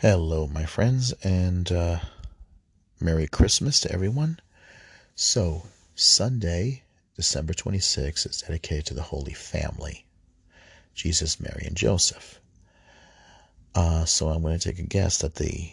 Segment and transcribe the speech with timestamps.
[0.00, 1.98] Hello, my friends, and uh,
[3.00, 4.40] Merry Christmas to everyone.
[5.14, 6.84] So, Sunday,
[7.16, 10.06] December 26th, is dedicated to the Holy Family
[10.94, 12.40] Jesus, Mary, and Joseph.
[13.74, 15.72] Uh, so, I'm going to take a guess that the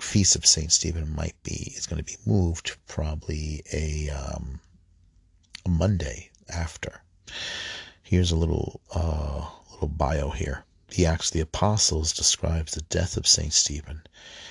[0.00, 0.72] Feast of St.
[0.72, 4.58] Stephen might be, is going to be moved probably a, um,
[5.64, 7.02] a Monday after.
[8.02, 10.64] Here's a little, uh, little bio here.
[10.92, 13.52] The Acts of the Apostles describes the death of St.
[13.52, 14.02] Stephen.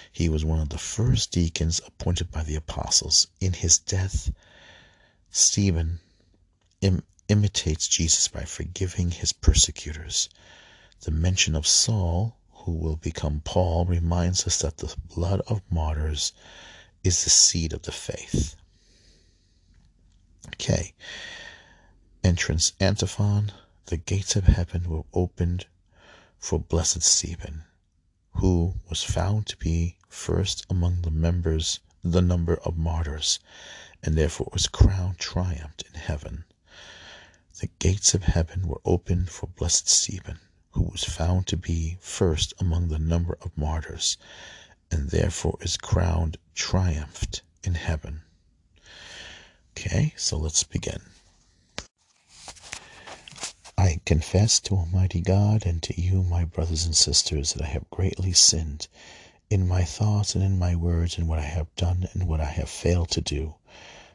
[0.09, 3.27] He was one of the first deacons appointed by the apostles.
[3.41, 4.31] In his death,
[5.29, 5.99] Stephen
[6.79, 10.29] Im- imitates Jesus by forgiving his persecutors.
[11.01, 16.31] The mention of Saul, who will become Paul, reminds us that the blood of martyrs
[17.03, 18.55] is the seed of the faith.
[20.53, 20.93] Okay.
[22.23, 23.51] Entrance antiphon.
[23.87, 25.65] The gates of heaven were opened
[26.39, 27.65] for blessed Stephen,
[28.35, 33.39] who was found to be first among the members the number of martyrs,
[34.01, 36.45] and therefore was crowned triumphed in heaven.
[37.59, 40.39] The gates of heaven were opened for blessed Stephen,
[40.71, 44.17] who was found to be first among the number of martyrs,
[44.89, 48.21] and therefore is crowned triumphed in heaven.
[49.71, 51.01] Okay, so let's begin.
[53.81, 57.89] I confess to Almighty God and to you, my brothers and sisters, that I have
[57.89, 58.89] greatly sinned
[59.49, 62.51] in my thoughts and in my words, in what I have done and what I
[62.51, 63.55] have failed to do,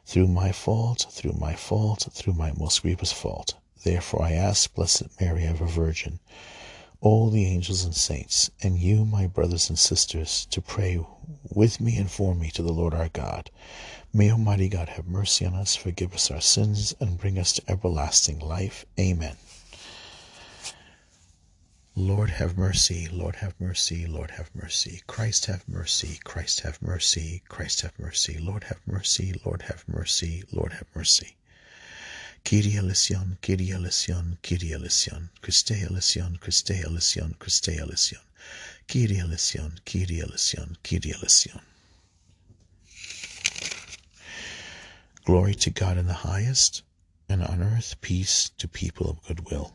[0.05, 3.55] through my fault, through my fault, through my most grievous fault.
[3.83, 6.19] Therefore I ask Blessed Mary, ever Virgin,
[7.01, 11.03] all the angels and saints, and you, my brothers and sisters, to pray
[11.49, 13.49] with me and for me to the Lord our God.
[14.13, 17.63] May Almighty God have mercy on us, forgive us our sins, and bring us to
[17.67, 18.85] everlasting life.
[18.99, 19.35] Amen.
[21.97, 25.01] Lord have mercy, Lord have mercy, Lord have mercy.
[25.07, 28.37] Christ have mercy, Christ have mercy, Christ have mercy.
[28.37, 31.37] Lord have mercy, Lord have mercy, Lord have mercy.
[32.43, 35.29] Kyrie eleison, Kyrie eleison, Kyrie eleison.
[35.41, 38.19] Christe eleison, Christe eleison, Christe eleison.
[38.89, 41.61] Kyrie eleison, Kyrie eleison, Kyrie eleison.
[45.23, 46.83] Glory to God in the highest,
[47.29, 49.74] and on earth peace to people of good will.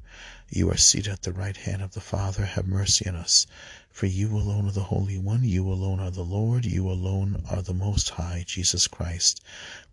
[0.53, 3.47] You are seated at the right hand of the Father, have mercy on us.
[3.89, 7.61] For you alone are the Holy One, you alone are the Lord, you alone are
[7.61, 9.41] the Most High, Jesus Christ,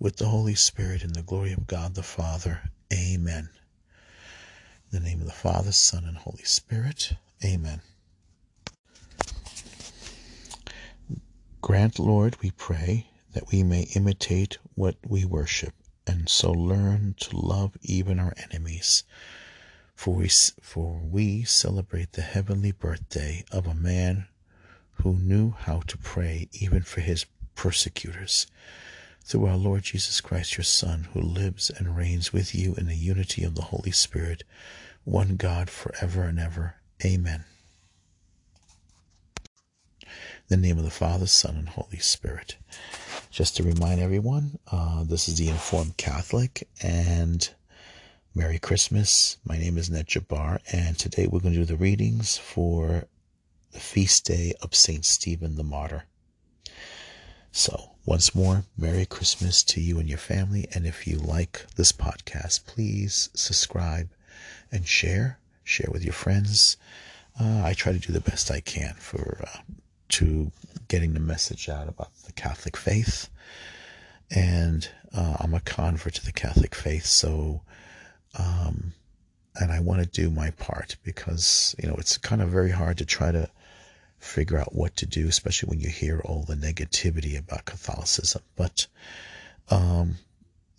[0.01, 2.73] with the Holy Spirit and the glory of God the Father.
[2.93, 3.51] Amen.
[4.91, 7.13] In the name of the Father, Son, and Holy Spirit.
[7.45, 7.81] Amen.
[11.63, 17.37] Grant, Lord, we pray, that we may imitate what we worship, and so learn to
[17.37, 19.05] love even our enemies
[19.99, 20.29] for we,
[20.63, 24.29] for we celebrate the heavenly birthday of a man
[24.93, 27.27] who knew how to pray even for his
[27.57, 28.47] persecutors.
[29.25, 32.95] Through our Lord Jesus Christ, your Son, who lives and reigns with you in the
[32.95, 34.45] unity of the Holy Spirit,
[35.03, 36.77] one God forever and ever.
[37.05, 37.45] Amen.
[40.05, 40.11] In
[40.49, 42.57] the name of the Father, Son, and Holy Spirit.
[43.33, 47.51] Just to remind everyone, uh, this is the Informed Catholic, and
[48.39, 49.37] Merry Christmas.
[49.45, 53.09] My name is Ned Jabbar, and today we're going to do the readings for
[53.73, 55.05] the feast day of St.
[55.05, 56.05] Stephen the Martyr.
[57.51, 60.69] So, once more, Merry Christmas to you and your family.
[60.73, 64.09] And if you like this podcast, please subscribe
[64.71, 65.41] and share.
[65.65, 66.77] Share with your friends.
[67.41, 69.59] Uh, I try to do the best I can for uh,
[70.11, 70.53] to
[70.87, 73.31] getting the message out about the Catholic faith.
[74.31, 77.63] And uh, I'm a convert to the Catholic faith, so
[78.37, 78.93] um,
[79.61, 82.99] and I want to do my part because, you know, it's kind of very hard
[82.99, 83.51] to try to
[84.19, 88.43] figure out what to do, especially when you hear all the negativity about Catholicism.
[88.57, 88.87] But
[89.71, 90.17] um,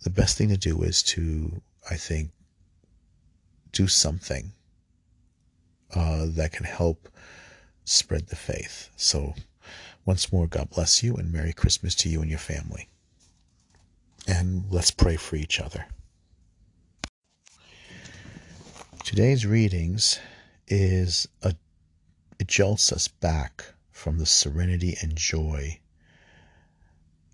[0.02, 1.60] the best thing to do is to,
[1.90, 2.30] I think,
[3.72, 4.52] do something
[5.94, 7.08] uh, that can help
[7.84, 8.90] spread the faith.
[8.96, 9.34] So,
[10.04, 12.88] once more, God bless you and Merry Christmas to you and your family.
[14.26, 15.86] And let's pray for each other.
[19.10, 20.20] Today's readings
[20.68, 21.56] is a
[22.38, 25.80] it jolts us back from the serenity and joy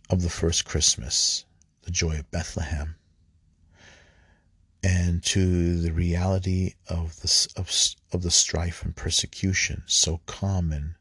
[0.08, 1.44] of the first Christmas,
[1.82, 2.96] the joy of Bethlehem.
[4.82, 7.70] And to the reality of the, of,
[8.11, 10.96] of the strife and persecution so common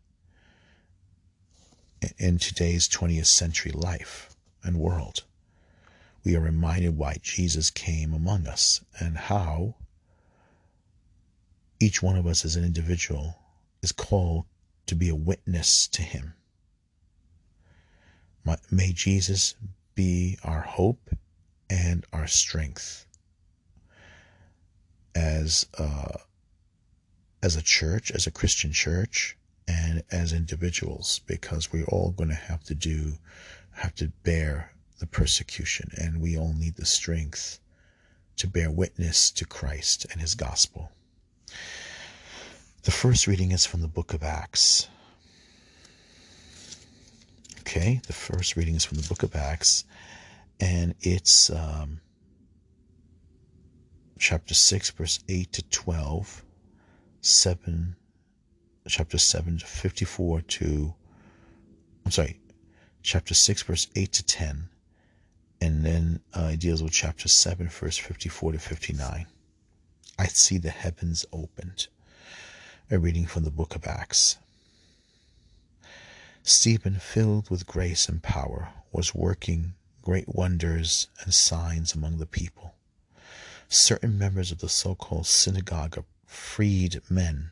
[2.18, 5.24] in today's 20th century life and world.
[6.26, 9.76] We are reminded why Jesus came among us and how
[11.80, 13.38] each one of us as an individual
[13.82, 14.46] is called
[14.88, 16.34] to be a witness to Him.
[18.72, 19.56] May Jesus
[19.96, 21.10] be our hope
[21.70, 23.06] and our strength
[25.16, 26.20] as a,
[27.42, 29.38] as a church, as a Christian church,
[29.68, 33.14] and as individuals, because we're all going to have to do,
[33.72, 37.60] have to bear the persecution, and we all need the strength
[38.38, 40.92] to bear witness to Christ and his gospel.
[42.84, 44.88] The first reading is from the book of Acts.
[47.62, 49.86] Okay, the first reading is from the book of Acts,
[50.60, 52.00] and it's um,
[54.20, 56.44] chapter 6, verse 8 to 12,
[57.22, 57.96] 7,
[58.88, 60.94] chapter 7 to 54 to,
[62.06, 62.40] I'm sorry,
[63.02, 64.70] chapter 6, verse 8 to 10,
[65.62, 69.26] and then uh, it deals with chapter 7, verse 54 to 59.
[70.18, 71.88] I see the heavens opened.
[72.90, 74.38] A reading from the book of Acts.
[76.44, 82.76] Stephen, filled with grace and power, was working great wonders and signs among the people.
[83.68, 87.52] Certain members of the so called synagogue of freed men,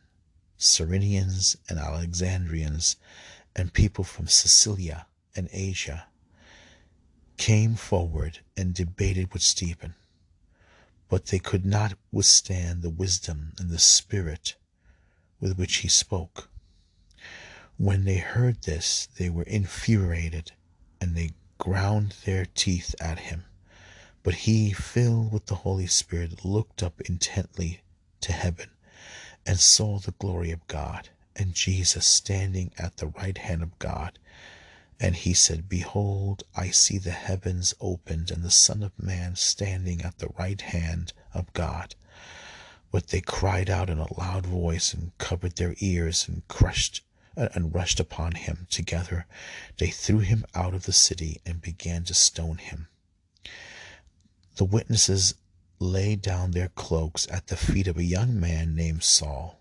[0.58, 2.96] Cyrenians and Alexandrians,
[3.56, 6.06] and people from Cilicia and Asia,
[7.38, 9.96] came forward and debated with Stephen.
[11.10, 14.56] But they could not withstand the wisdom and the spirit
[15.40, 16.50] with which he spoke.
[17.78, 20.52] When they heard this, they were infuriated,
[21.02, 23.44] and they ground their teeth at him.
[24.24, 27.82] But he, filled with the Holy Spirit, looked up intently
[28.22, 28.70] to heaven
[29.46, 34.20] and saw the glory of God and Jesus standing at the right hand of God.
[35.00, 40.02] And he said, Behold, I see the heavens opened and the Son of Man standing
[40.02, 41.96] at the right hand of God.
[42.92, 47.02] But they cried out in a loud voice and covered their ears and crushed
[47.36, 48.68] uh, and rushed upon him.
[48.70, 49.26] Together
[49.78, 52.88] they threw him out of the city and began to stone him.
[54.56, 55.34] The witnesses
[55.80, 59.60] laid down their cloaks at the feet of a young man named Saul.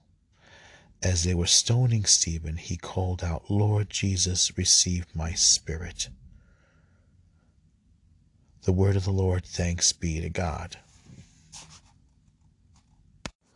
[1.02, 6.08] As they were stoning Stephen, he called out, Lord Jesus, receive my spirit.
[8.62, 10.76] The word of the Lord, thanks be to God.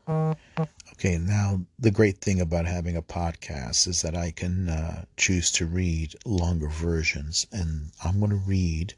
[0.08, 5.52] Okay, now the great thing about having a podcast is that I can uh, choose
[5.52, 8.94] to read longer versions, and I'm going to read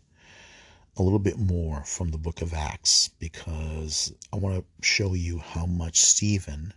[0.97, 5.39] a little bit more from the book of Acts because I want to show you
[5.39, 6.73] how much Stephen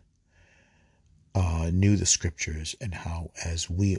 [1.36, 3.98] uh, knew the scriptures and how, as we,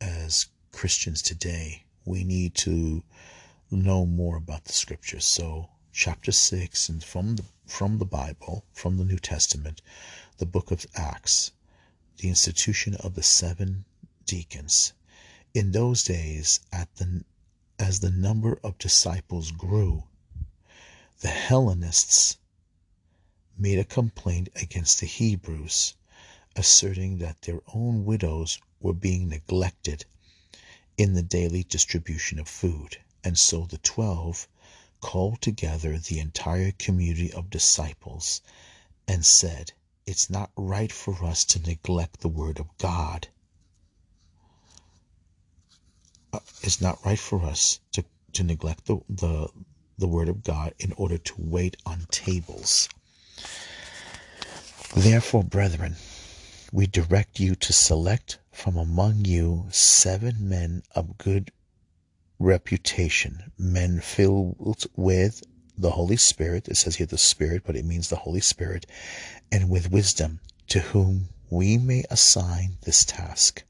[0.00, 3.02] as Christians today, we need to
[3.70, 5.24] know more about the scriptures.
[5.24, 9.82] So, chapter six, and from the from the Bible, from the New Testament,
[10.38, 11.52] the book of Acts,
[12.16, 13.84] the institution of the seven
[14.24, 14.94] deacons.
[15.52, 17.24] In those days, at the,
[17.78, 20.04] as the number of disciples grew,
[21.20, 22.38] the Hellenists
[23.58, 25.94] made a complaint against the Hebrews,
[26.58, 30.04] asserting that their own widows were being neglected
[30.98, 32.98] in the daily distribution of food.
[33.24, 34.46] And so the twelve
[35.00, 38.42] called together the entire community of disciples
[39.06, 39.72] and said,
[40.06, 43.28] it's not right for us to neglect the Word of God.
[46.32, 49.48] Uh, it's not right for us to, to neglect the, the,
[49.98, 52.88] the Word of God in order to wait on tables.
[54.96, 55.96] Therefore, brethren,
[56.72, 61.50] we direct you to select from among you seven men of good
[62.38, 65.42] reputation, men filled with
[65.76, 66.68] the Holy Spirit.
[66.68, 68.86] It says here the Spirit, but it means the Holy Spirit,
[69.50, 73.62] and with wisdom, to whom we may assign this task.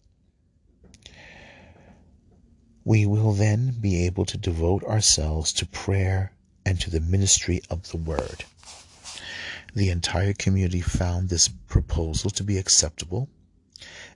[2.84, 6.32] We will then be able to devote ourselves to prayer
[6.64, 8.44] and to the ministry of the Word.
[9.74, 13.28] The entire community found this proposal to be acceptable,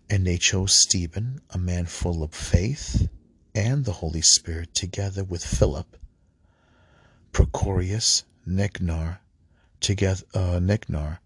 [0.09, 3.09] and they chose Stephen, a man full of faith
[3.55, 5.97] and the Holy Spirit, together with Philip
[7.33, 9.21] Prochorus, Nicanor,
[9.81, 11.21] together, uh, Nicanor,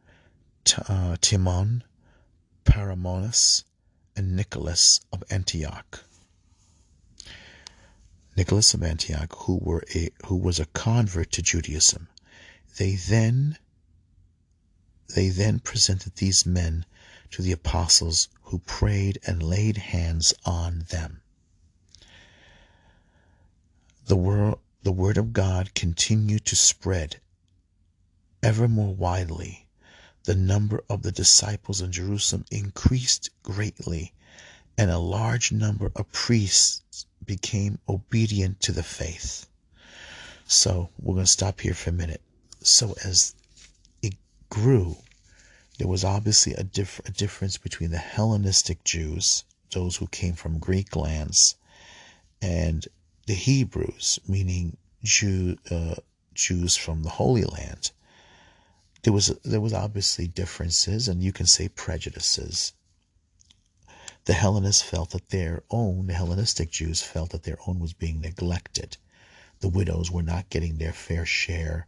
[0.88, 1.84] uh, Timon,
[2.64, 3.64] Paramenos,
[4.16, 6.04] and Nicholas of Antioch.
[8.36, 12.08] Nicholas of Antioch, who were a who was a convert to Judaism.
[12.76, 13.58] They then
[15.14, 16.84] They then presented these men
[17.30, 21.20] to the apostles who prayed and laid hands on them.
[24.06, 27.20] The word, of God continued to spread
[28.42, 29.66] ever more widely.
[30.24, 34.12] The number of the disciples in Jerusalem increased greatly,
[34.78, 39.46] and a large number of priests became obedient to the faith.
[40.46, 42.22] So we're going to stop here for a minute.
[42.62, 43.34] So as
[44.48, 44.96] grew,
[45.78, 50.58] there was obviously a, diff- a difference between the Hellenistic Jews, those who came from
[50.58, 51.56] Greek lands,
[52.40, 52.86] and
[53.26, 55.96] the Hebrews, meaning Jew, uh,
[56.34, 57.90] Jews from the Holy Land.
[59.02, 62.72] There was there was obviously differences, and you can say prejudices.
[64.24, 68.20] The Hellenists felt that their own, the Hellenistic Jews felt that their own was being
[68.20, 68.96] neglected.
[69.60, 71.86] The widows were not getting their fair share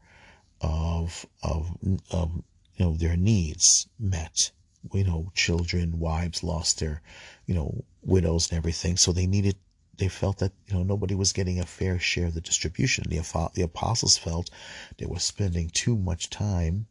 [0.61, 1.77] of of,
[2.11, 2.43] of
[2.79, 4.51] you know their needs met.
[4.93, 7.03] You know, children, wives lost their,
[7.47, 9.57] you know, widows and everything, so they needed
[9.99, 13.05] they felt that you know nobody was getting a fair share of the distribution.
[13.09, 14.51] The, the apostles felt
[14.97, 16.87] they were spending too much time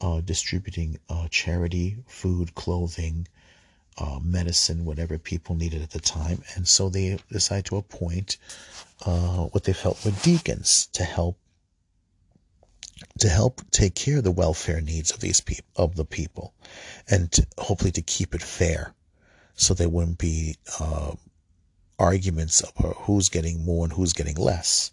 [0.00, 3.28] uh, distributing uh, charity, food, clothing,
[3.98, 8.36] uh, medicine, whatever people needed at the time, and so they decided to appoint
[9.06, 11.38] uh, what they felt were deacons to help
[13.18, 16.54] to help take care of the welfare needs of these people of the people,
[17.08, 18.94] and to, hopefully to keep it fair,
[19.54, 21.12] so there wouldn't be uh,
[21.98, 24.92] arguments about who's getting more and who's getting less.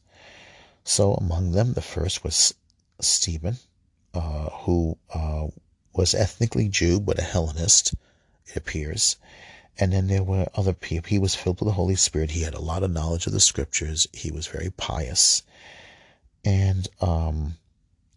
[0.84, 2.54] So among them, the first was
[3.00, 3.58] Stephen,
[4.14, 5.48] uh, who uh,
[5.94, 7.94] was ethnically Jew but a Hellenist,
[8.46, 9.18] it appears.
[9.80, 11.08] And then there were other people.
[11.08, 12.32] He was filled with the Holy Spirit.
[12.32, 14.08] He had a lot of knowledge of the scriptures.
[14.12, 15.44] He was very pious.
[16.44, 17.58] And um,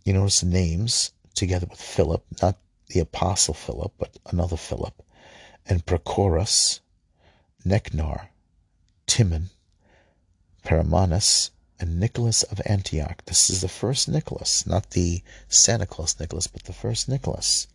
[0.04, 2.56] you notice the names together with Philip, not
[2.88, 5.02] the Apostle Philip, but another Philip,
[5.66, 6.80] and Prochorus,
[7.64, 8.28] Nicanor,
[9.06, 9.50] Timon,
[10.64, 13.24] Paramenes, and Nicholas of Antioch.
[13.24, 17.66] This is the first Nicholas, not the Santa Claus Nicholas, but the first Nicholas,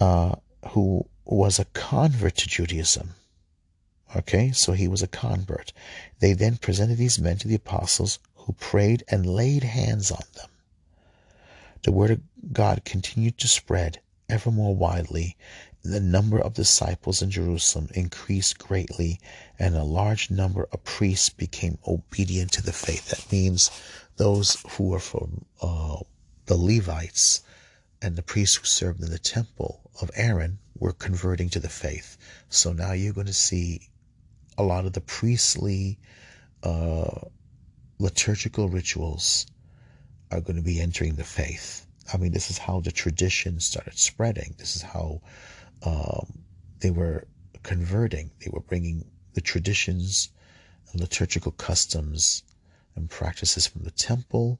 [0.00, 0.34] uh,
[0.68, 3.14] who was a convert to Judaism.
[4.14, 5.72] Okay, so he was a convert.
[6.20, 10.48] They then presented these men to the apostles who prayed and laid hands on them.
[11.82, 12.20] The word of
[12.52, 15.36] God continued to spread ever more widely,
[15.82, 19.20] the number of disciples in Jerusalem increased greatly,
[19.58, 23.10] and a large number of priests became obedient to the faith.
[23.10, 23.70] That means
[24.16, 25.98] those who were from uh,
[26.46, 27.42] the Levites
[28.02, 32.16] and the priests who served in the temple of Aaron were converting to the faith.
[32.48, 33.88] So now you're going to see
[34.58, 35.98] a lot of the priestly
[36.62, 37.20] uh,
[37.98, 39.46] liturgical rituals
[40.30, 41.86] are going to be entering the faith.
[42.12, 44.54] I mean, this is how the tradition started spreading.
[44.58, 45.20] This is how
[45.84, 46.44] um,
[46.80, 47.26] they were
[47.62, 48.30] converting.
[48.40, 49.04] They were bringing
[49.34, 50.30] the traditions
[50.92, 52.42] and liturgical customs
[52.94, 54.58] and practices from the temple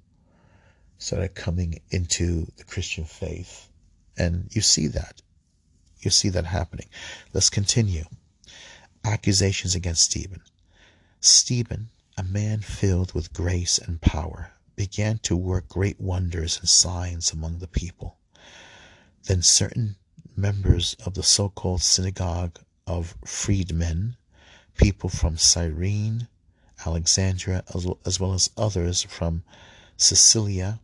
[0.99, 3.69] started coming into the Christian faith.
[4.19, 5.21] And you see that.
[6.01, 6.89] You see that happening.
[7.33, 8.05] Let's continue.
[9.05, 10.43] Accusations against Stephen.
[11.21, 17.33] Stephen, a man filled with grace and power, began to work great wonders and signs
[17.33, 18.19] among the people.
[19.25, 19.97] Then certain
[20.37, 24.17] members of the so-called synagogue of freedmen,
[24.77, 26.29] people from Cyrene,
[26.85, 27.65] Alexandria,
[28.05, 29.43] as well as others from
[29.97, 30.79] Cilicia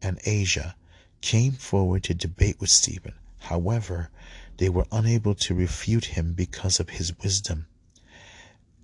[0.00, 0.74] and Asia,
[1.20, 3.14] came forward to debate with Stephen.
[3.38, 4.10] However,
[4.56, 7.66] they were unable to refute him because of his wisdom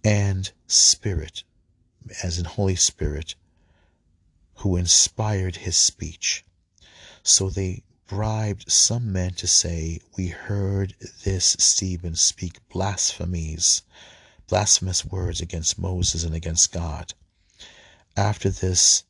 [0.04, 1.42] and spirit,
[2.23, 3.35] as in Holy Spirit,
[4.62, 6.45] who inspired his speech.
[7.25, 13.83] So they bribed some men to say, We heard this Stephen speak blasphemies,
[14.47, 17.12] blasphemous words against Moses and against God.
[18.16, 19.02] After this,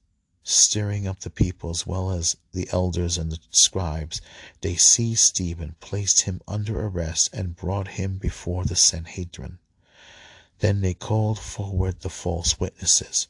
[0.43, 4.23] stirring up the people as well as the elders and the scribes,
[4.63, 9.59] they seized Stephen, placed him under arrest, and brought him before the Sanhedrin.
[10.61, 13.29] Then they called forward the false witnesses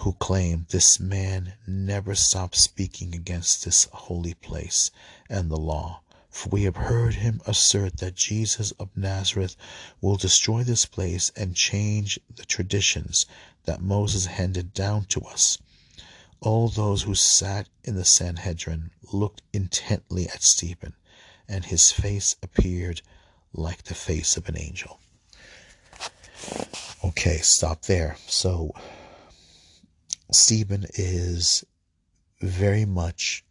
[0.00, 4.90] who claim this man never stopped speaking against this holy place
[5.28, 6.00] and the law.
[6.30, 9.56] For we have heard him assert that Jesus of Nazareth
[10.00, 13.26] will destroy this place and change the traditions
[13.66, 15.58] that Moses handed down to us.
[16.40, 20.94] All those who sat in the Sanhedrin looked intently at Stephen,
[21.46, 23.02] and his face appeared
[23.52, 24.98] like the face of an angel.
[27.04, 28.16] Okay, stop there.
[28.26, 28.72] So
[30.32, 31.64] Stephen is
[32.40, 33.44] very much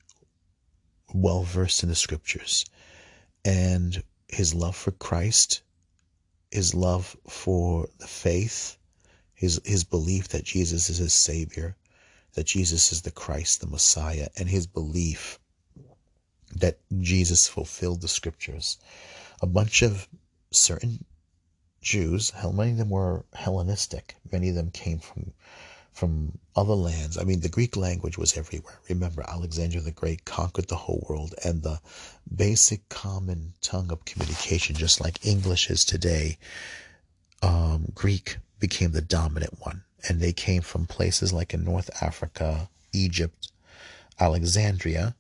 [1.14, 2.66] well versed in the scriptures.
[3.44, 5.62] And his love for Christ,
[6.52, 8.78] his love for the faith,
[9.34, 11.76] his, his belief that Jesus is his Savior,
[12.34, 15.40] that Jesus is the Christ, the Messiah, and his belief
[16.56, 18.78] that Jesus fulfilled the scriptures.
[19.42, 20.08] A bunch of
[20.52, 21.04] certain
[21.82, 25.34] Jews, how many of them were Hellenistic, many of them came from
[25.94, 27.18] from other lands.
[27.18, 28.80] I mean, the Greek language was everywhere.
[28.90, 31.80] Remember, Alexander the Great conquered the whole world, and the
[32.34, 36.38] basic common tongue of communication, just like English is today,
[37.42, 39.84] um, Greek became the dominant one.
[40.08, 43.52] And they came from places like in North Africa, Egypt,
[44.20, 45.16] Alexandria.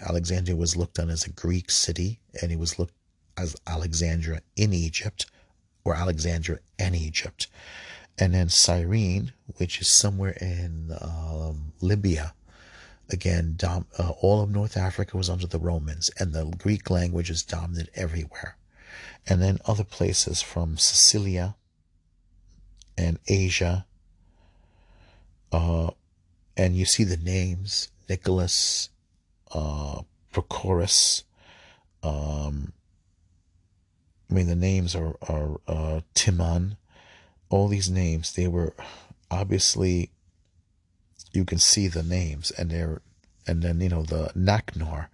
[0.00, 2.94] Alexandria was looked on as a Greek city, and it was looked
[3.36, 5.26] as Alexandria in Egypt,
[5.84, 7.48] or Alexandria and Egypt
[8.18, 12.34] and then Cyrene, which is somewhere in um, Libya.
[13.10, 17.28] Again, dom- uh, all of North Africa was under the Romans, and the Greek language
[17.30, 18.56] is dominant everywhere.
[19.26, 21.56] And then other places from Cilicia
[22.96, 23.86] and Asia.
[25.52, 25.90] Uh,
[26.56, 28.90] and you see the names Nicholas,
[29.52, 30.02] uh,
[30.32, 31.24] Prochorus.
[32.02, 32.72] Um,
[34.30, 36.76] I mean, the names are, are uh, Timon,
[37.54, 38.74] all these names, they were
[39.30, 40.10] obviously,
[41.32, 43.00] you can see the names, and they're,
[43.46, 45.08] and then, you know, the Nicanor,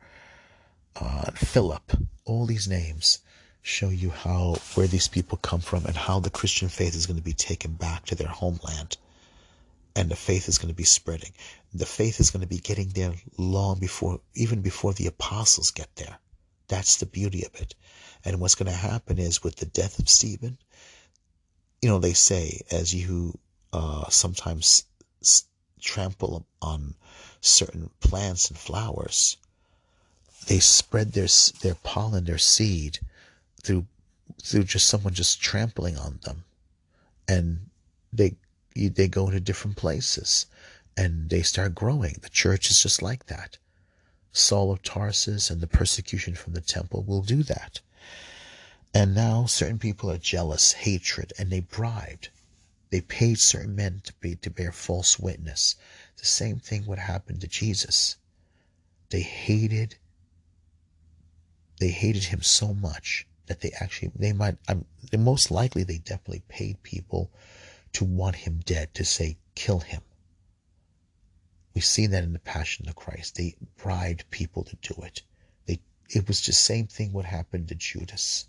[0.99, 1.93] uh, Philip,
[2.25, 3.19] all these names
[3.61, 7.19] show you how, where these people come from and how the Christian faith is going
[7.19, 8.97] to be taken back to their homeland.
[9.95, 11.33] And the faith is going to be spreading.
[11.75, 15.95] The faith is going to be getting there long before, even before the apostles get
[15.97, 16.17] there.
[16.69, 17.75] That's the beauty of it.
[18.25, 20.57] And what's going to happen is with the death of Stephen,
[21.83, 23.39] you know, they say as you
[23.73, 24.85] uh, sometimes
[25.23, 25.45] s-
[25.81, 26.95] trample on
[27.41, 29.37] certain plants and flowers,
[30.47, 31.29] they spread their
[31.63, 32.99] their pollen, their seed,
[33.63, 33.87] through
[34.43, 36.45] through just someone just trampling on them,
[37.29, 37.71] and
[38.13, 38.37] they
[38.75, 40.47] they go into different places,
[40.97, 42.17] and they start growing.
[42.21, 43.57] The church is just like that.
[44.33, 47.81] Saul of Tarsus and the persecution from the temple will do that.
[48.93, 52.31] And now certain people are jealous, hatred, and they bribed.
[52.91, 55.77] They paid certain men to be to bear false witness.
[56.17, 58.17] The same thing would happen to Jesus.
[59.11, 59.97] They hated
[61.81, 64.85] they hated him so much that they actually they might um,
[65.19, 67.31] most likely they definitely paid people
[67.93, 70.03] to want him dead to say kill him
[71.75, 75.23] we see that in the passion of christ they bribed people to do it
[75.67, 78.47] they it was the same thing what happened to judas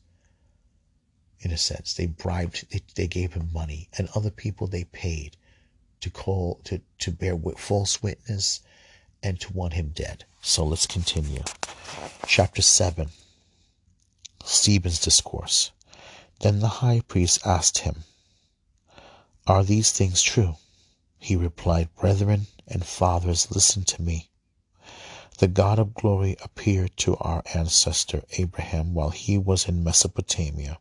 [1.42, 1.94] in a sense.
[1.94, 5.38] They bribed, they, they gave him money, and other people they paid
[6.02, 8.62] to call, to, to bear false witness
[9.24, 10.26] and to want him dead.
[10.42, 11.44] So let's continue.
[12.26, 13.10] Chapter 7
[14.44, 15.72] Stephen's Discourse.
[16.40, 18.04] Then the high priest asked him,
[19.46, 20.56] Are these things true?
[21.20, 24.30] He replied, Brethren and fathers, listen to me.
[25.38, 30.80] The God of glory appeared to our ancestor Abraham while he was in Mesopotamia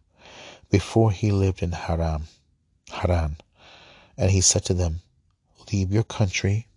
[0.70, 2.28] before he lived in Haran.
[2.90, 3.36] Haran.
[4.16, 5.02] And he said to them,
[5.72, 6.68] Leave your country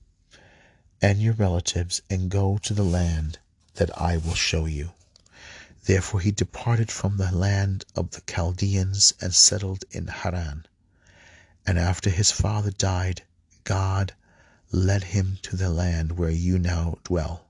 [1.01, 3.37] and your relatives and go to the land
[3.75, 4.93] that I will show you.
[5.85, 10.65] Therefore he departed from the land of the Chaldeans and settled in Haran.
[11.67, 13.23] And after his father died,
[13.63, 14.13] God
[14.71, 17.45] led him to the land where you now dwell.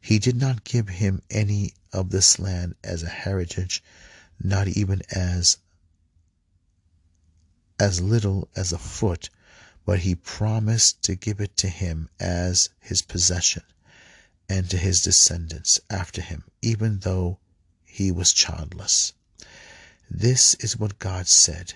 [0.00, 3.82] He did not give him any of this land as a heritage,
[4.42, 5.58] not even as
[7.80, 9.30] as little as a foot,
[9.86, 13.62] but he promised to give it to him as his possession
[14.50, 17.38] and to his descendants after him, even though
[17.86, 19.14] he was childless.
[20.10, 21.74] This is what God said.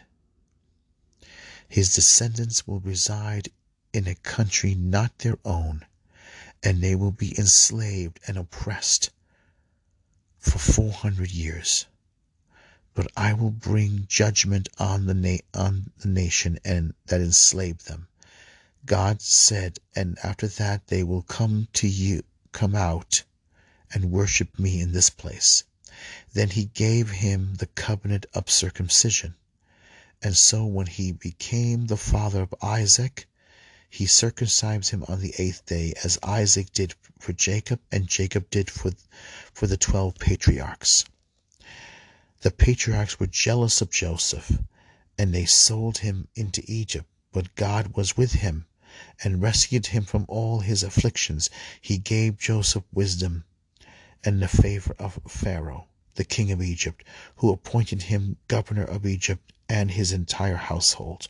[1.66, 3.48] His descendants will reside
[3.94, 5.86] in a country not their own,
[6.62, 9.08] and they will be enslaved and oppressed
[10.38, 11.86] for 400 years
[12.94, 18.06] but I will bring judgment on the na- on the nation and that enslaved them.
[18.86, 23.24] God said, and after that they will come to you, come out
[23.92, 25.64] and worship me in this place.
[26.32, 29.34] Then he gave him the covenant of circumcision.
[30.22, 33.26] And so when he became the father of Isaac,
[33.90, 38.70] he circumcised him on the eighth day, as Isaac did for Jacob, and Jacob did
[38.70, 38.92] for,
[39.52, 41.04] for the twelve patriarchs.
[42.44, 44.58] The patriarchs were jealous of Joseph,
[45.16, 47.08] and they sold him into Egypt.
[47.32, 48.66] But God was with him
[49.22, 51.48] and rescued him from all his afflictions.
[51.80, 53.44] He gave Joseph wisdom
[54.22, 57.02] and the favor of Pharaoh, the king of Egypt,
[57.36, 61.28] who appointed him governor of Egypt and his entire household.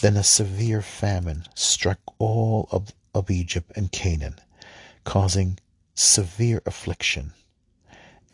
[0.00, 4.40] Then a severe famine struck all of, of Egypt and Canaan,
[5.04, 5.60] causing
[5.94, 7.34] severe affliction.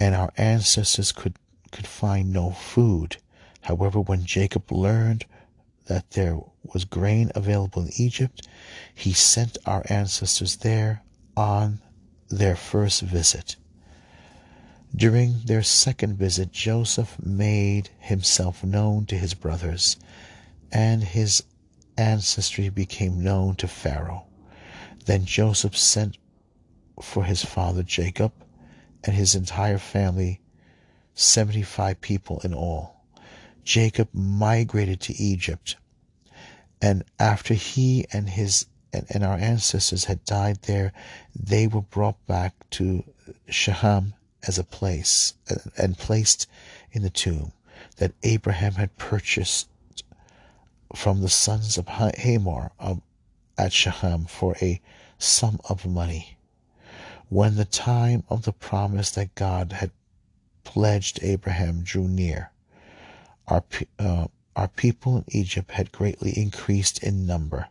[0.00, 1.36] And our ancestors could,
[1.70, 3.18] could find no food.
[3.60, 5.26] However, when Jacob learned
[5.86, 8.48] that there was grain available in Egypt,
[8.94, 11.02] he sent our ancestors there
[11.36, 11.80] on
[12.30, 13.56] their first visit.
[14.96, 19.96] During their second visit, Joseph made himself known to his brothers,
[20.72, 21.44] and his
[21.96, 24.24] ancestry became known to Pharaoh.
[25.04, 26.18] Then Joseph sent
[27.00, 28.32] for his father Jacob
[29.04, 30.40] and his entire family,
[31.14, 33.04] 75 people in all.
[33.64, 35.76] Jacob migrated to Egypt,
[36.80, 40.92] and after he and his and, and our ancestors had died there,
[41.34, 43.04] they were brought back to
[43.48, 44.14] Shechem
[44.46, 45.34] as a place
[45.76, 46.48] and placed
[46.92, 47.52] in the tomb
[47.96, 49.68] that Abraham had purchased
[50.94, 53.02] from the sons of Hamor um,
[53.56, 54.80] at Shechem for a
[55.18, 56.36] sum of money.
[57.30, 59.92] When the time of the promise that God had
[60.64, 62.50] pledged Abraham drew near,
[63.46, 63.62] our,
[64.00, 67.68] uh, our people in Egypt had greatly increased in number.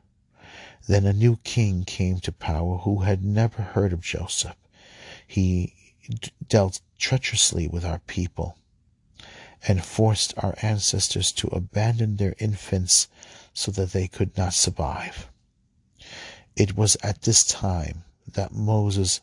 [0.87, 4.55] Then a new king came to power who had never heard of Joseph.
[5.27, 5.75] He
[6.47, 8.57] dealt treacherously with our people
[9.67, 13.09] and forced our ancestors to abandon their infants
[13.53, 15.29] so that they could not survive.
[16.55, 19.19] It was at this time that Moses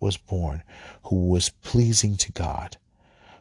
[0.00, 0.62] was born,
[1.04, 2.76] who was pleasing to God.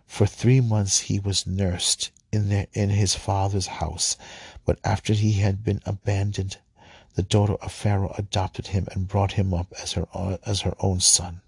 [0.06, 4.18] For three months he was nursed in, in his father's house,
[4.66, 6.58] but after he had been abandoned,
[7.16, 10.06] the daughter of Pharaoh adopted him and brought him up as her,
[10.46, 11.42] as her own son.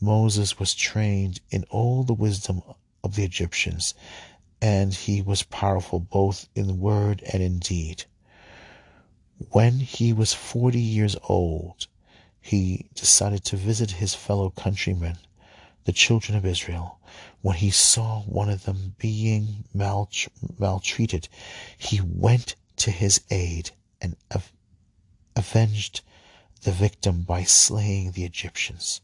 [0.00, 2.62] Moses was trained in all the wisdom
[3.02, 3.94] of the Egyptians,
[4.60, 8.04] and he was powerful both in word and in deed.
[9.50, 11.86] When he was forty years old,
[12.44, 15.16] he decided to visit his fellow countrymen,
[15.86, 16.98] the children of Israel.
[17.40, 21.28] When he saw one of them being maltreated,
[21.78, 24.16] he went to his aid and
[25.34, 26.02] avenged
[26.60, 29.00] the victim by slaying the Egyptians.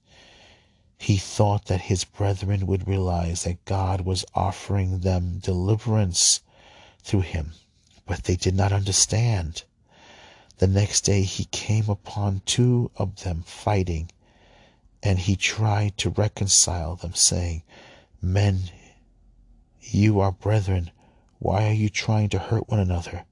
[0.99, 6.41] He thought that his brethren would realize that God was offering them deliverance
[7.03, 7.53] through him,
[8.05, 9.63] but they did not understand.
[10.61, 14.11] The next day he came upon two of them fighting,
[15.03, 17.63] and he tried to reconcile them, saying,
[18.21, 18.65] Men,
[19.81, 20.91] you are brethren.
[21.39, 23.25] Why are you trying to hurt one another?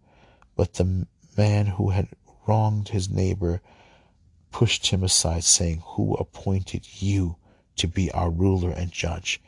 [0.56, 2.08] But the man who had
[2.46, 3.60] wronged his neighbor
[4.50, 7.36] pushed him aside, saying, Who appointed you
[7.76, 9.38] to be our ruler and judge?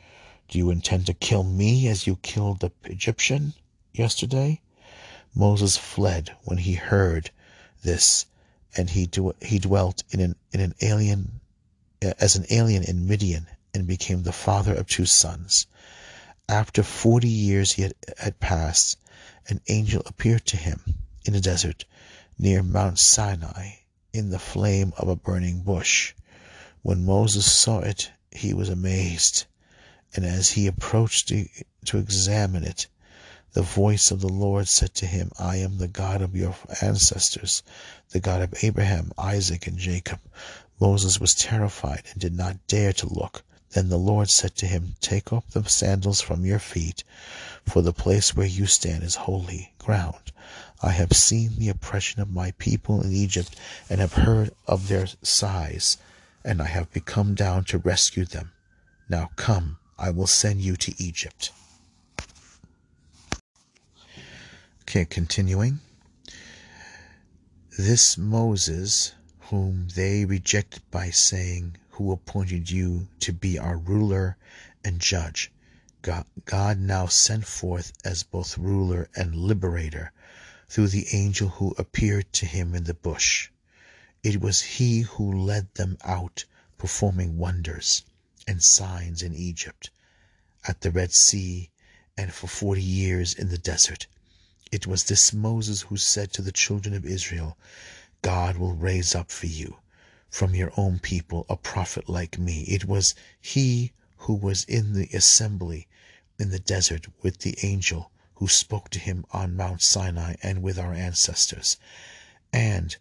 [0.49, 3.55] Do you intend to kill me as you killed the Egyptian
[3.91, 4.61] yesterday?
[5.33, 7.31] Moses fled when he heard
[7.81, 8.25] this,
[8.75, 9.09] and he,
[9.41, 11.41] he dwelt in an, in an alien,
[12.01, 15.67] as an alien in Midian and became the father of two sons.
[16.49, 18.97] After forty years he had, had passed,
[19.47, 20.81] an angel appeared to him
[21.25, 21.85] in the desert
[22.37, 23.75] near Mount Sinai
[24.13, 26.13] in the flame of a burning bush.
[26.81, 29.45] When Moses saw it, he was amazed,
[30.15, 31.47] and as he approached to,
[31.85, 32.87] to examine it,
[33.53, 37.63] the voice of the Lord said to him, I am the God of your ancestors,
[38.11, 40.19] the God of Abraham, Isaac, and Jacob.
[40.79, 43.43] Moses was terrified and did not dare to look.
[43.71, 47.03] Then the Lord said to him, Take off the sandals from your feet,
[47.65, 50.31] for the place where you stand is holy ground.
[50.81, 53.55] I have seen the oppression of my people in Egypt,
[53.89, 55.97] and have heard of their sighs,
[56.43, 58.51] and I have become down to rescue them.
[59.07, 61.51] Now come, I will send you to Egypt.
[64.91, 65.79] Okay, continuing.
[67.79, 74.35] This Moses, whom they rejected by saying, who appointed you to be our ruler
[74.83, 75.49] and judge.
[76.01, 80.11] God, God now sent forth as both ruler and liberator
[80.67, 83.49] through the angel who appeared to him in the bush.
[84.23, 86.43] It was he who led them out,
[86.77, 88.03] performing wonders
[88.45, 89.89] and signs in Egypt,
[90.67, 91.69] at the Red Sea,
[92.17, 94.07] and for forty years in the desert.
[94.71, 97.57] It was this Moses who said to the children of Israel,
[98.21, 99.77] God will raise up for you
[100.29, 102.61] from your own people a prophet like me.
[102.63, 105.87] It was he who was in the assembly
[106.39, 110.79] in the desert with the angel who spoke to him on Mount Sinai and with
[110.79, 111.77] our ancestors,
[112.53, 112.95] and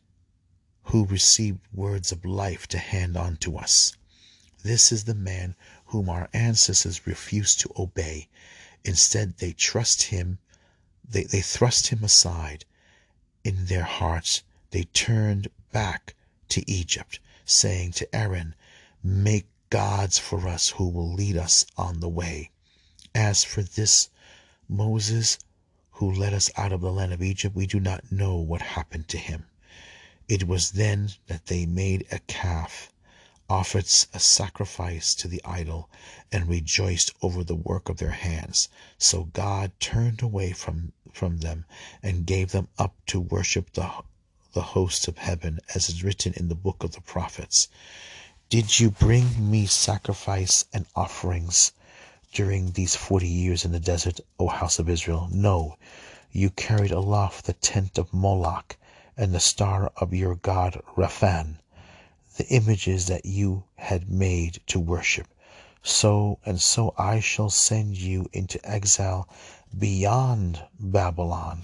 [0.85, 3.95] who received words of life to hand on to us.
[4.63, 5.55] This is the man
[5.87, 8.29] whom our ancestors refused to obey.
[8.85, 10.39] Instead, they trust him,
[11.11, 12.65] they, they thrust him aside.
[13.45, 16.15] In their hearts, they turned back
[16.51, 18.55] to Egypt, saying to Aaron,
[19.03, 22.51] Make gods for us who will lead us on the way.
[23.15, 24.09] As for this
[24.69, 25.39] Moses,
[25.93, 29.09] who led us out of the land of Egypt, we do not know what happened
[29.09, 29.47] to him.
[30.29, 32.93] It was then that they made a calf,
[33.49, 35.91] offered a sacrifice to the idol,
[36.31, 38.69] and rejoiced over the work of their hands.
[38.97, 41.65] So God turned away from, from them
[42.03, 43.91] and gave them up to worship the,
[44.53, 47.69] the host of heaven, as is written in the book of the prophets.
[48.49, 51.73] Did you bring me sacrifice and offerings?
[52.33, 55.29] during these forty years in the desert, O house of Israel?
[55.33, 55.77] No,
[56.31, 58.77] you carried aloft the tent of Moloch
[59.17, 61.59] and the star of your god Rephan,
[62.37, 65.27] the images that you had made to worship.
[65.83, 69.29] So and so I shall send you into exile
[69.77, 71.63] beyond Babylon.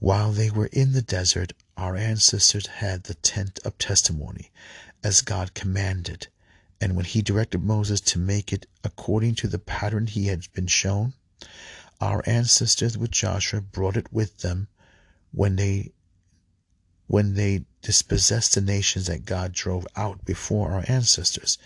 [0.00, 4.50] While they were in the desert, our ancestors had the tent of testimony,
[5.02, 6.28] as God commanded,
[6.80, 10.68] and when he directed Moses to make it according to the pattern he had been
[10.68, 11.14] shown,
[12.00, 14.68] our ancestors with Joshua brought it with them
[15.32, 15.92] when they
[17.08, 21.58] when they dispossessed the nations that God drove out before our ancestors.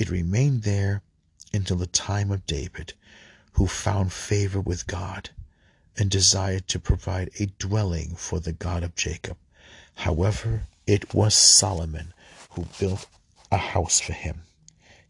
[0.00, 1.02] It remained there
[1.52, 2.94] until the time of David,
[3.52, 5.28] who found favor with God
[5.94, 9.36] and desired to provide a dwelling for the God of Jacob.
[9.96, 12.14] However, it was Solomon
[12.52, 13.08] who built
[13.52, 14.44] a house for him.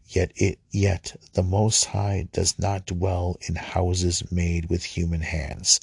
[0.09, 5.79] Yet it yet the Most High does not dwell in houses made with human hands.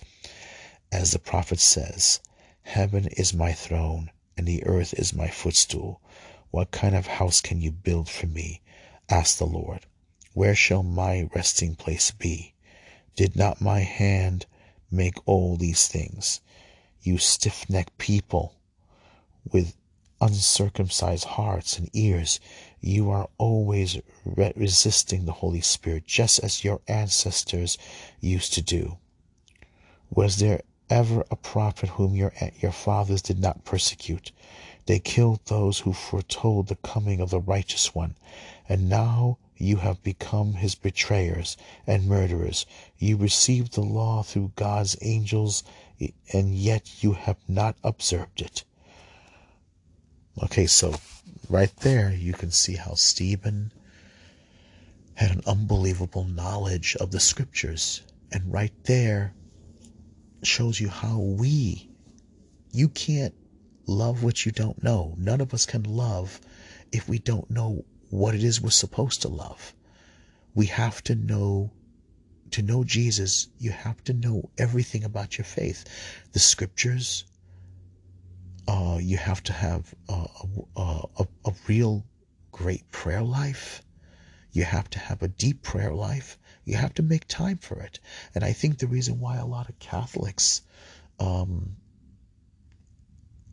[0.92, 2.20] As the prophet says,
[2.60, 6.02] Heaven is my throne, and the earth is my footstool.
[6.50, 8.60] What kind of house can you build for me?
[9.08, 9.86] Asked the Lord.
[10.34, 12.54] Where shall my resting place be?
[13.16, 14.46] Did not my hand
[14.90, 16.40] make all these things?
[17.02, 18.54] You stiff necked people,
[19.50, 19.74] with
[20.20, 22.40] uncircumcised hearts and ears,
[22.80, 27.78] you are always re- resisting the Holy Spirit, just as your ancestors
[28.20, 28.98] used to do.
[30.10, 34.32] Was there ever a prophet whom your, your fathers did not persecute?
[34.86, 38.16] They killed those who foretold the coming of the righteous one,
[38.68, 42.64] and now you have become his betrayers and murderers.
[42.98, 45.64] You received the law through God's angels,
[46.32, 48.64] and yet you have not observed it.
[50.42, 50.94] Okay, so
[51.48, 53.72] right there you can see how Stephen
[55.14, 58.02] had an unbelievable knowledge of the scriptures.
[58.30, 59.34] And right there
[60.42, 61.90] shows you how we,
[62.72, 63.34] you can't
[63.86, 65.14] love what you don't know.
[65.18, 66.40] None of us can love
[66.92, 69.74] if we don't know what it is we're supposed to love.
[70.54, 71.72] We have to know
[72.50, 75.84] to know Jesus, you have to know everything about your faith.
[76.32, 77.24] The scriptures,
[78.66, 80.26] uh, you have to have a,
[80.76, 82.04] a, a, a real
[82.52, 83.82] great prayer life.
[84.52, 86.38] You have to have a deep prayer life.
[86.68, 87.98] You have to make time for it.
[88.34, 90.60] And I think the reason why a lot of Catholics,
[91.18, 91.76] um,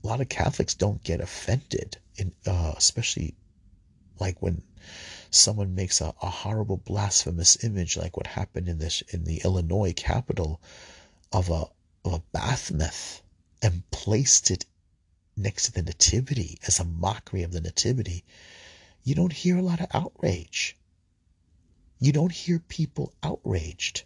[0.03, 3.35] a lot of Catholics don't get offended, in, uh, especially
[4.19, 4.61] like when
[5.31, 9.93] someone makes a, a horrible blasphemous image, like what happened in this in the Illinois
[9.93, 10.59] capital
[11.31, 11.67] of a
[12.03, 13.21] of a Baphomet,
[13.61, 14.65] and placed it
[15.37, 18.25] next to the Nativity as a mockery of the Nativity,
[19.05, 20.75] you don't hear a lot of outrage.
[21.99, 24.03] You don't hear people outraged.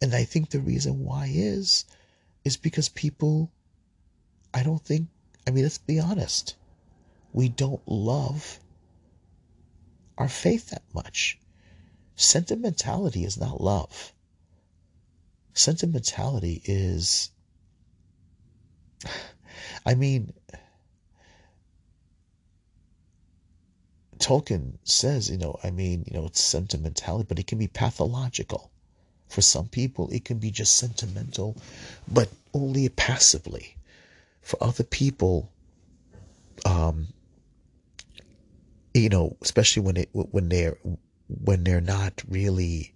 [0.00, 1.84] And I think the reason why is,
[2.44, 3.50] is because people,
[4.52, 5.08] I don't think,
[5.46, 6.56] I mean, let's be honest,
[7.32, 8.58] we don't love
[10.18, 11.38] our faith that much.
[12.16, 14.12] Sentimentality is not love.
[15.54, 17.30] Sentimentality is
[19.86, 20.32] I mean,
[24.22, 28.70] Tolkien says, you know, I mean, you know, it's sentimentality, but it can be pathological.
[29.28, 31.56] For some people, it can be just sentimental,
[32.06, 33.76] but only passively.
[34.40, 35.50] For other people,
[36.64, 37.08] um,
[38.94, 40.76] you know, especially when it when they're
[41.26, 42.94] when they're not really,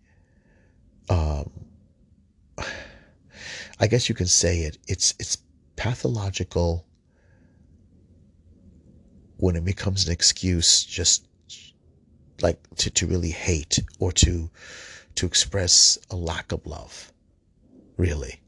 [1.09, 1.51] um,
[3.81, 4.79] I guess you can say it.
[4.87, 5.39] It's it's
[5.75, 6.86] pathological
[9.39, 11.27] when it becomes an excuse just
[12.43, 14.51] like to, to really hate or to
[15.15, 17.13] to express a lack of love
[17.97, 18.41] really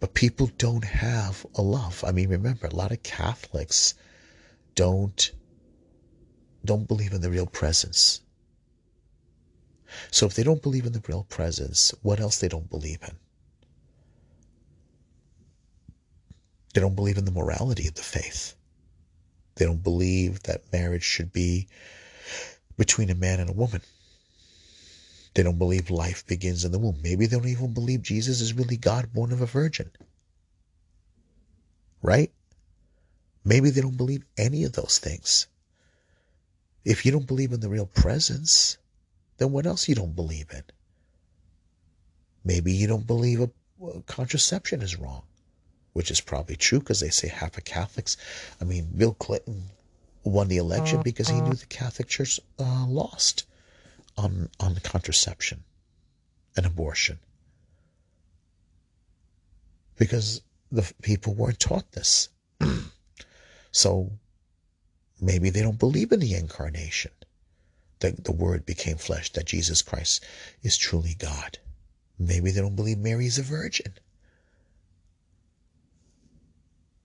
[0.00, 2.04] But people don't have a love.
[2.06, 3.94] I mean, remember, a lot of Catholics
[4.74, 5.32] don't
[6.64, 8.20] don't believe in the real presence.
[10.10, 13.16] So if they don't believe in the real presence, what else they don't believe in?
[16.74, 18.54] They don't believe in the morality of the faith.
[19.56, 21.68] They don't believe that marriage should be
[22.76, 23.82] between a man and a woman.
[25.34, 27.00] They don't believe life begins in the womb.
[27.02, 29.90] Maybe they don't even believe Jesus is really God born of a virgin.
[32.02, 32.32] Right?
[33.44, 35.48] Maybe they don't believe any of those things.
[36.84, 38.78] If you don't believe in the real presence,
[39.38, 40.62] then what else you don't believe in?
[42.44, 43.50] Maybe you don't believe a,
[43.86, 45.22] a contraception is wrong,
[45.94, 48.16] which is probably true because they say half of Catholics.
[48.60, 49.70] I mean, Bill Clinton
[50.22, 53.44] won the election because he knew the Catholic Church uh, lost
[54.16, 55.64] on on contraception
[56.56, 57.18] and abortion
[59.96, 62.28] because the people weren't taught this.
[63.70, 64.10] so
[65.20, 67.12] maybe they don't believe in the incarnation
[68.00, 70.24] that the Word became flesh, that Jesus Christ
[70.62, 71.58] is truly God.
[72.18, 73.94] Maybe they don't believe Mary is a virgin.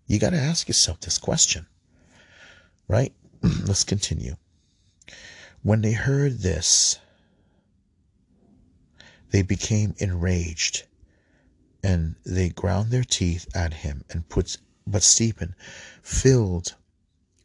[0.10, 1.68] You got to ask yourself this question,
[2.88, 3.14] right?
[3.44, 4.38] Let's continue.
[5.62, 6.98] When they heard this,
[9.30, 10.88] they became enraged
[11.84, 15.54] and they ground their teeth at him and put but Stephen
[16.02, 16.74] filled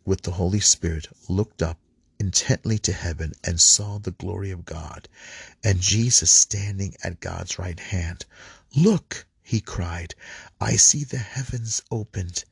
[0.07, 1.77] with the Holy Spirit looked up
[2.19, 5.07] intently to heaven and saw the glory of God
[5.63, 8.25] and Jesus standing at God's right hand.
[8.75, 10.15] Look, he cried,
[10.63, 12.45] I see the heavens opened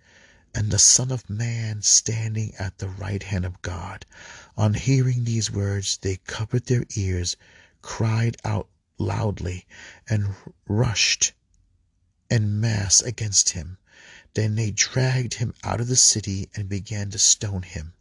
[0.55, 4.05] and the Son of Man standing at the right hand of God.
[4.57, 7.37] On hearing these words, they covered their ears,
[7.81, 9.67] cried out loudly,
[10.09, 10.35] and
[10.69, 11.33] rushed
[12.31, 13.79] en masse against him.
[14.35, 17.95] Then they dragged him out of the city and began to stone him.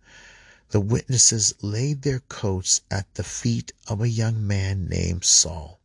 [0.70, 5.80] The witnesses laid their coats at the feet of a young man named Saul.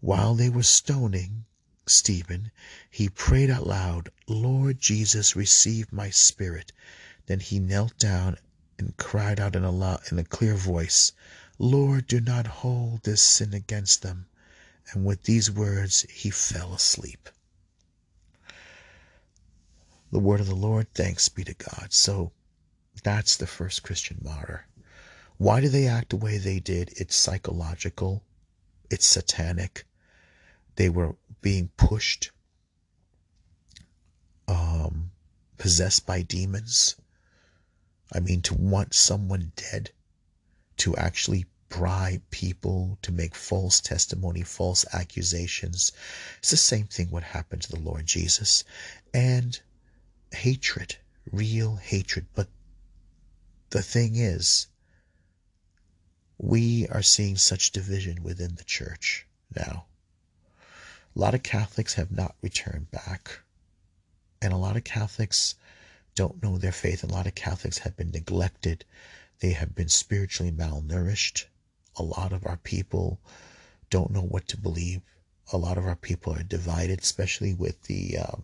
[0.00, 1.44] While they were stoning
[1.86, 2.50] Stephen,
[2.90, 6.72] he prayed out loud, Lord Jesus, receive my spirit.
[7.26, 8.36] Then he knelt down
[8.78, 11.12] and cried out in a, clear voice,
[11.58, 14.26] Lord, do not hold this sin against them.
[14.92, 17.28] And with these words, he fell asleep.
[20.10, 21.92] The word of the Lord, thanks be to God.
[21.92, 22.32] So
[23.02, 24.66] that's the first Christian martyr.
[25.36, 26.92] Why do they act the way they did?
[26.96, 28.22] It's psychological,
[28.90, 29.84] it's satanic.
[30.76, 32.30] They were being pushed,
[34.46, 35.10] um,
[35.58, 36.96] possessed by demons.
[38.12, 39.90] I mean, to want someone dead,
[40.78, 45.92] to actually bribe people, to make false testimony, false accusations.
[46.38, 48.64] It's the same thing what happened to the Lord Jesus.
[49.12, 49.60] And
[50.32, 50.96] hatred,
[51.30, 52.26] real hatred.
[52.34, 52.48] But
[53.70, 54.68] the thing is,
[56.38, 59.86] we are seeing such division within the church now.
[61.14, 63.40] A lot of Catholics have not returned back.
[64.40, 65.54] And a lot of Catholics
[66.14, 67.02] don't know their faith.
[67.02, 68.84] A lot of Catholics have been neglected.
[69.40, 71.44] They have been spiritually malnourished.
[71.96, 73.20] A lot of our people
[73.90, 75.00] don't know what to believe.
[75.52, 78.36] A lot of our people are divided, especially with the uh,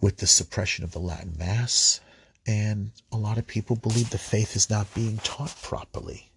[0.00, 2.00] with the suppression of the Latin Mass
[2.48, 6.30] and a lot of people believe the faith is not being taught properly.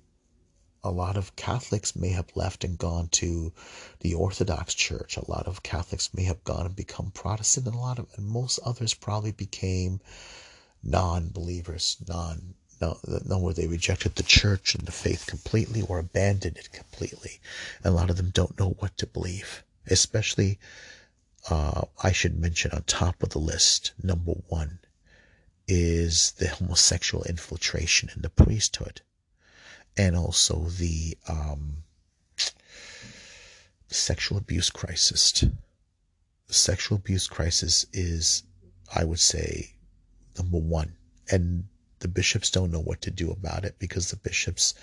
[0.83, 3.53] A lot of Catholics may have left and gone to
[3.99, 5.15] the Orthodox Church.
[5.15, 8.25] A lot of Catholics may have gone and become Protestant, and a lot of and
[8.25, 10.01] most others probably became
[10.81, 16.57] non-believers, non no, no, where they rejected the church and the faith completely or abandoned
[16.57, 17.39] it completely.
[17.83, 19.63] And a lot of them don't know what to believe.
[19.85, 20.57] Especially,
[21.47, 24.79] uh, I should mention on top of the list, number one,
[25.67, 29.01] is the homosexual infiltration in the priesthood
[29.97, 31.83] and also the um,
[33.87, 35.31] sexual abuse crisis.
[36.47, 38.43] The sexual abuse crisis is,
[38.93, 39.73] I would say,
[40.37, 40.95] number one.
[41.29, 41.65] And
[41.99, 44.73] the bishops don't know what to do about it because the bishops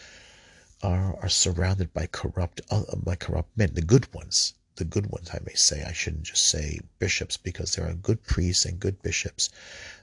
[0.82, 5.30] are, are surrounded by corrupt, uh, by corrupt men, the good ones the good ones,
[5.32, 5.82] I may say.
[5.82, 9.50] I shouldn't just say bishops because there are good priests and good bishops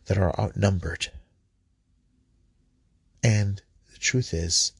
[0.05, 1.11] that are outnumbered.
[3.23, 3.61] And
[3.91, 4.73] the truth is,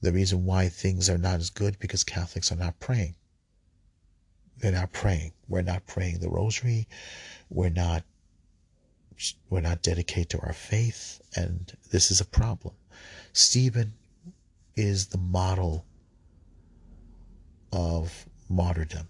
[0.00, 3.14] the reason why things are not as good because Catholics are not praying.
[4.58, 5.32] They're not praying.
[5.48, 6.88] We're not praying the rosary.
[7.48, 8.04] We're not
[9.50, 12.74] we're not dedicated to our faith, and this is a problem.
[13.32, 13.94] Stephen
[14.76, 15.84] is the model
[17.72, 19.08] of martyrdom.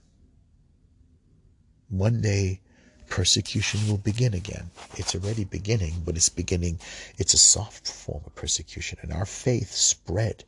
[1.90, 2.60] One day,
[3.08, 4.70] persecution will begin again.
[4.96, 6.80] It's already beginning, but it's beginning,
[7.18, 8.98] it's a soft form of persecution.
[9.02, 10.44] And our faith spread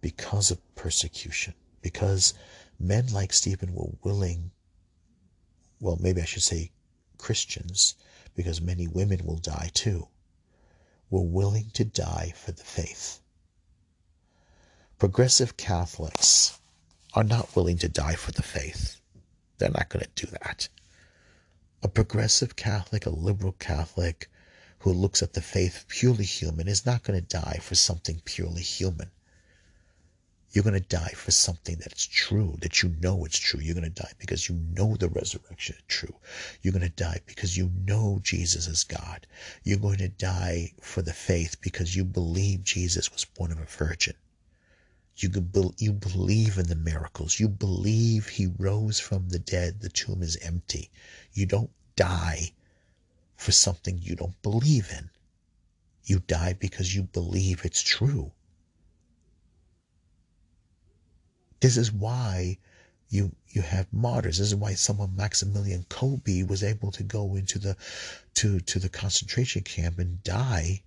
[0.00, 2.34] because of persecution, because
[2.78, 4.50] men like Stephen were willing,
[5.80, 6.72] well, maybe I should say
[7.18, 7.94] Christians,
[8.34, 10.08] because many women will die too,
[11.10, 13.20] were willing to die for the faith.
[14.98, 16.58] Progressive Catholics
[17.14, 19.00] are not willing to die for the faith.
[19.58, 20.68] They're not going to do that.
[21.82, 24.30] A progressive Catholic, a liberal Catholic
[24.80, 28.62] who looks at the faith purely human is not going to die for something purely
[28.62, 29.10] human.
[30.52, 33.60] You're going to die for something that's true, that you know it's true.
[33.60, 36.14] You're going to die because you know the resurrection is true.
[36.60, 39.28] You're going to die because you know Jesus is God.
[39.62, 43.64] You're going to die for the faith because you believe Jesus was born of a
[43.64, 44.14] virgin.
[45.16, 45.30] You,
[45.78, 47.38] you believe in the miracles.
[47.38, 49.80] You believe he rose from the dead.
[49.80, 50.90] The tomb is empty.
[51.32, 52.52] You don't die
[53.36, 55.10] for something you don't believe in.
[56.04, 58.32] You die because you believe it's true.
[61.60, 62.58] This is why
[63.10, 64.38] you you have martyrs.
[64.38, 67.76] This is why someone Maximilian Kolbe was able to go into the
[68.34, 70.82] to to the concentration camp and die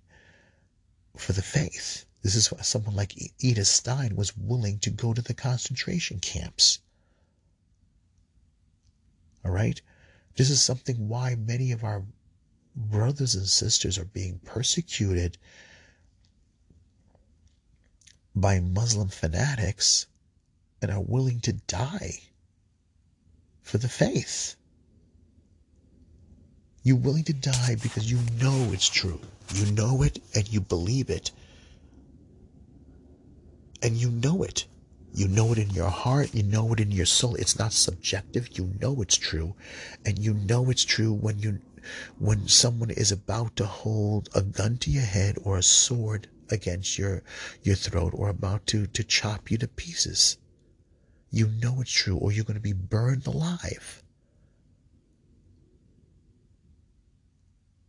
[1.16, 2.06] for the faith.
[2.22, 6.80] This is why someone like Edith Stein was willing to go to the concentration camps.
[9.44, 9.80] All right?
[10.34, 12.02] This is something why many of our
[12.74, 15.38] brothers and sisters are being persecuted
[18.34, 20.06] by Muslim fanatics
[20.84, 22.20] and are willing to die
[23.62, 24.54] for the faith.
[26.82, 29.18] You're willing to die because you know it's true.
[29.54, 31.30] You know it and you believe it.
[33.82, 34.66] And you know it.
[35.14, 36.34] You know it in your heart.
[36.34, 37.34] You know it in your soul.
[37.36, 38.58] It's not subjective.
[38.58, 39.54] You know it's true.
[40.04, 41.60] And you know it's true when you
[42.18, 46.98] when someone is about to hold a gun to your head or a sword against
[46.98, 47.22] your
[47.62, 50.36] your throat or about to to chop you to pieces
[51.34, 54.02] you know it's true or you're going to be burned alive.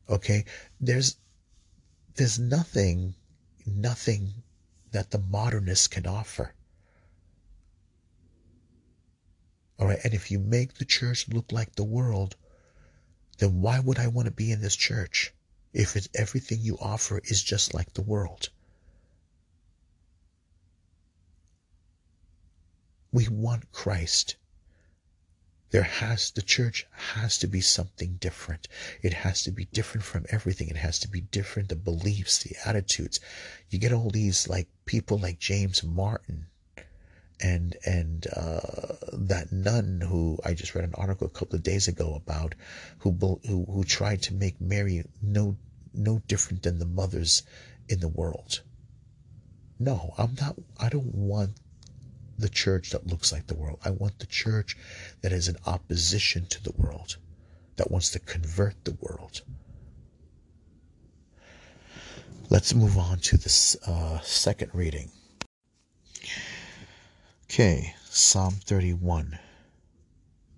[0.09, 0.45] Okay?
[0.81, 1.17] There's
[2.15, 3.13] there's nothing
[3.67, 4.33] nothing
[4.91, 6.53] that the modernists can offer.
[9.77, 12.37] All right, and if you make the church look like the world,
[13.37, 15.33] then why would I want to be in this church
[15.73, 18.49] if everything you offer is just like the world?
[23.15, 24.35] We want Christ.
[25.69, 28.67] There has, the church has to be something different.
[29.01, 30.67] It has to be different from everything.
[30.67, 33.21] It has to be different, the beliefs, the attitudes.
[33.69, 36.47] You get all these like people like James Martin
[37.39, 41.87] and and uh, that nun who I just read an article a couple of days
[41.87, 42.53] ago about
[42.99, 43.11] who
[43.47, 45.55] who who tried to make Mary no
[45.93, 47.43] no different than the mothers
[47.87, 48.61] in the world.
[49.79, 51.61] No, I'm not I don't want
[52.37, 53.79] the church that looks like the world.
[53.83, 54.77] I want the church
[55.21, 57.17] that is in opposition to the world,
[57.77, 59.41] that wants to convert the world.
[62.49, 65.11] Let's move on to this uh, second reading.
[67.45, 69.39] Okay, Psalm 31,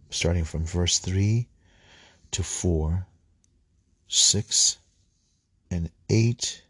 [0.10, 1.48] starting from verse 3
[2.32, 3.08] to 4,
[4.08, 4.78] 6,
[5.72, 6.64] and 8,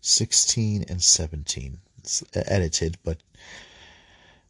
[0.00, 1.78] 16, and 17.
[1.98, 3.18] It's edited, but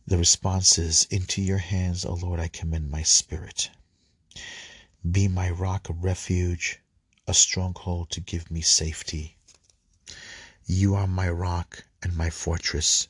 [0.07, 3.71] the response is, Into your hands, O Lord, I commend my spirit.
[5.11, 6.81] Be my rock of refuge,
[7.27, 9.39] a stronghold to give me safety.
[10.67, 13.09] You are my rock and my fortress.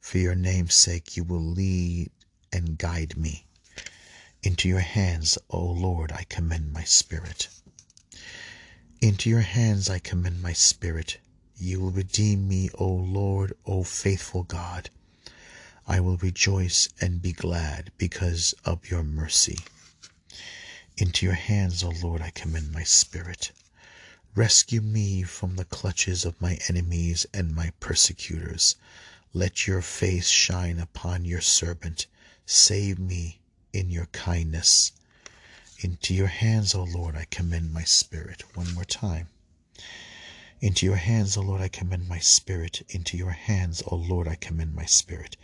[0.00, 2.10] For your name's sake, you will lead
[2.52, 3.46] and guide me.
[4.42, 7.48] Into your hands, O Lord, I commend my spirit.
[9.00, 11.18] Into your hands I commend my spirit.
[11.56, 14.90] You will redeem me, O Lord, O faithful God.
[15.88, 19.58] I will rejoice and be glad because of your mercy.
[20.96, 23.52] Into your hands, O Lord, I commend my spirit.
[24.34, 28.74] Rescue me from the clutches of my enemies and my persecutors.
[29.32, 32.06] Let your face shine upon your servant.
[32.46, 33.40] Save me
[33.72, 34.92] in your kindness.
[35.78, 38.42] Into your hands, O Lord, I commend my spirit.
[38.56, 39.28] One more time.
[40.60, 42.82] Into your hands, O Lord, I commend my spirit.
[42.88, 45.36] Into your hands, O Lord, I commend my spirit.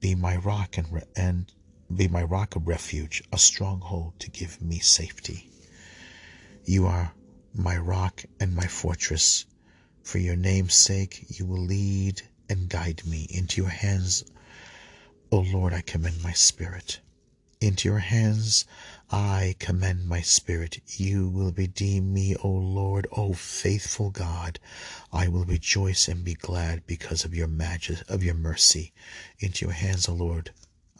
[0.00, 1.52] Be my rock and, and
[1.94, 5.48] be my rock of refuge, a stronghold to give me safety.
[6.64, 7.14] You are
[7.54, 9.46] my rock and my fortress.
[10.02, 13.28] For your name's sake, you will lead and guide me.
[13.30, 14.24] Into your hands,
[15.30, 16.98] O Lord, I commend my spirit.
[17.60, 18.64] Into your hands
[19.10, 20.82] I commend my spirit.
[20.98, 24.58] You will redeem me, O Lord, O faithful God.
[25.10, 28.92] I will rejoice and be glad because of your majesty, of your mercy.
[29.38, 30.52] Into your hands, O Lord,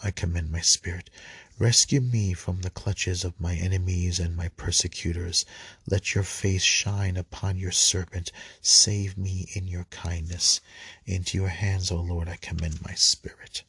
[0.03, 1.11] I commend my spirit.
[1.59, 5.45] Rescue me from the clutches of my enemies and my persecutors.
[5.87, 8.33] Let your face shine upon your servant.
[8.63, 10.63] Save me in your kindness.
[11.05, 13.65] Into your hands, O Lord, I commend my spirit.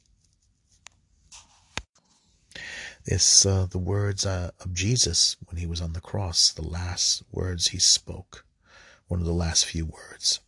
[3.12, 7.24] It's uh, the words uh, of Jesus when he was on the cross, the last
[7.32, 8.46] words he spoke,
[9.08, 10.42] one of the last few words.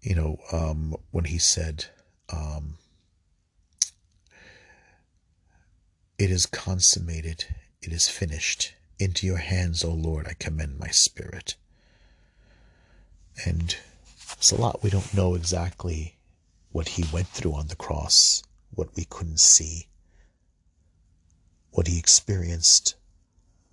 [0.00, 1.84] You know, um, when he said,
[2.32, 2.78] um,
[6.16, 7.44] It is consummated,
[7.82, 8.72] it is finished.
[8.98, 11.56] Into your hands, O Lord, I commend my spirit.
[13.44, 13.76] And
[14.32, 16.16] it's a lot we don't know exactly
[16.72, 18.42] what he went through on the cross
[18.74, 19.88] what we couldn't see,
[21.70, 22.94] what he experienced,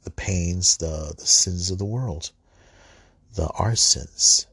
[0.04, 2.32] the pains, the, the sins of the world,
[3.36, 4.48] the our sins,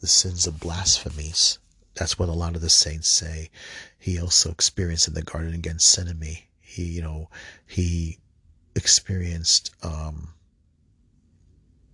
[0.00, 1.58] the sins of blasphemies.
[1.94, 3.50] That's what a lot of the saints say.
[3.98, 6.38] He also experienced in the Garden of Gethsemane.
[6.60, 7.28] He, you know,
[7.66, 8.18] he
[8.74, 10.28] experienced um,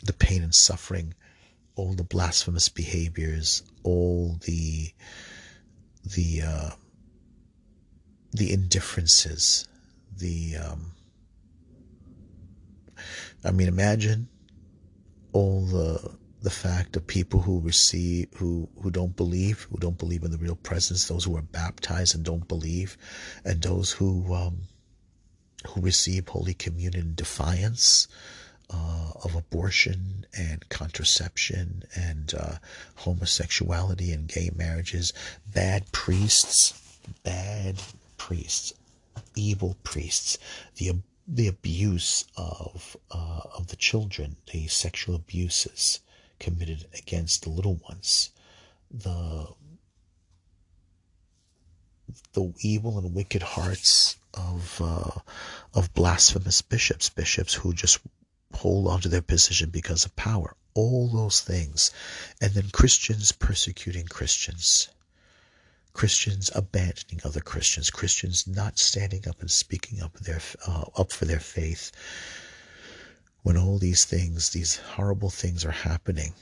[0.05, 1.15] the pain and suffering,
[1.75, 4.93] all the blasphemous behaviors, all the
[6.05, 6.71] the uh,
[8.33, 9.67] the indifferences,
[10.17, 10.93] the um,
[13.45, 14.29] I mean, imagine
[15.33, 20.23] all the the fact of people who receive who who don't believe who don't believe
[20.23, 22.97] in the real presence those who are baptized and don't believe
[23.45, 24.59] and those who um,
[25.67, 28.07] who receive holy communion in defiance
[28.71, 32.55] uh, of abortion and contraception and uh,
[32.97, 35.13] homosexuality and gay marriages
[35.53, 37.75] bad priests bad
[38.19, 38.75] priests,
[39.35, 40.37] evil priests,
[40.77, 46.01] the the abuse of uh, of the children, the sexual abuses
[46.39, 48.31] committed against the little ones,
[48.91, 49.47] the
[52.33, 55.21] the evil and wicked hearts of uh,
[55.75, 58.01] of blasphemous bishops, bishops who just
[58.55, 60.55] hold on to their position because of power.
[60.75, 61.91] All those things,
[62.41, 64.89] and then Christians persecuting Christians
[65.99, 71.25] Christians abandoning other Christians, Christians not standing up and speaking up their uh, up for
[71.25, 71.91] their faith.
[73.43, 76.35] When all these things, these horrible things are happening,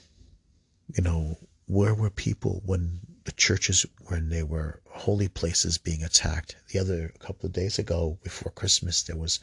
[0.94, 6.56] you know, where were people when the churches, when they were holy places being attacked?
[6.68, 9.40] The other couple of days ago, before Christmas, there was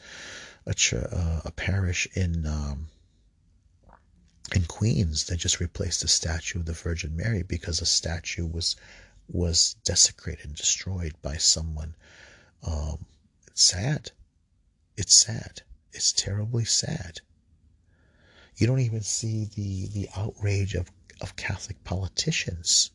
[0.64, 2.86] a, uh, a parish in um,
[4.54, 8.76] in Queens that just replaced a statue of the Virgin Mary because a statue was
[9.28, 11.94] was desecrated destroyed by someone.
[12.62, 13.06] Um,
[13.46, 14.12] it's sad.
[14.96, 15.62] It's sad.
[15.92, 17.20] It's terribly sad.
[18.56, 22.90] You don't even see the, the outrage of, of Catholic politicians.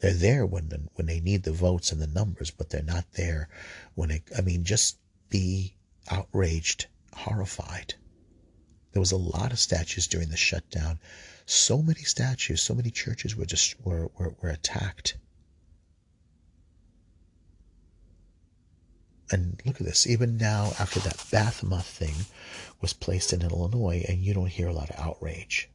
[0.00, 3.12] They're there when the, when they need the votes and the numbers, but they're not
[3.12, 3.48] there
[3.94, 4.22] when it.
[4.36, 4.98] I mean, just
[5.30, 5.76] be
[6.10, 7.94] outraged, horrified.
[8.92, 10.98] There was a lot of statues during the shutdown
[11.46, 15.16] so many statues, so many churches were just were, were, were attacked.
[19.30, 22.14] And look at this, even now after that Baphomet thing
[22.80, 25.70] was placed in Illinois, and you don't hear a lot of outrage.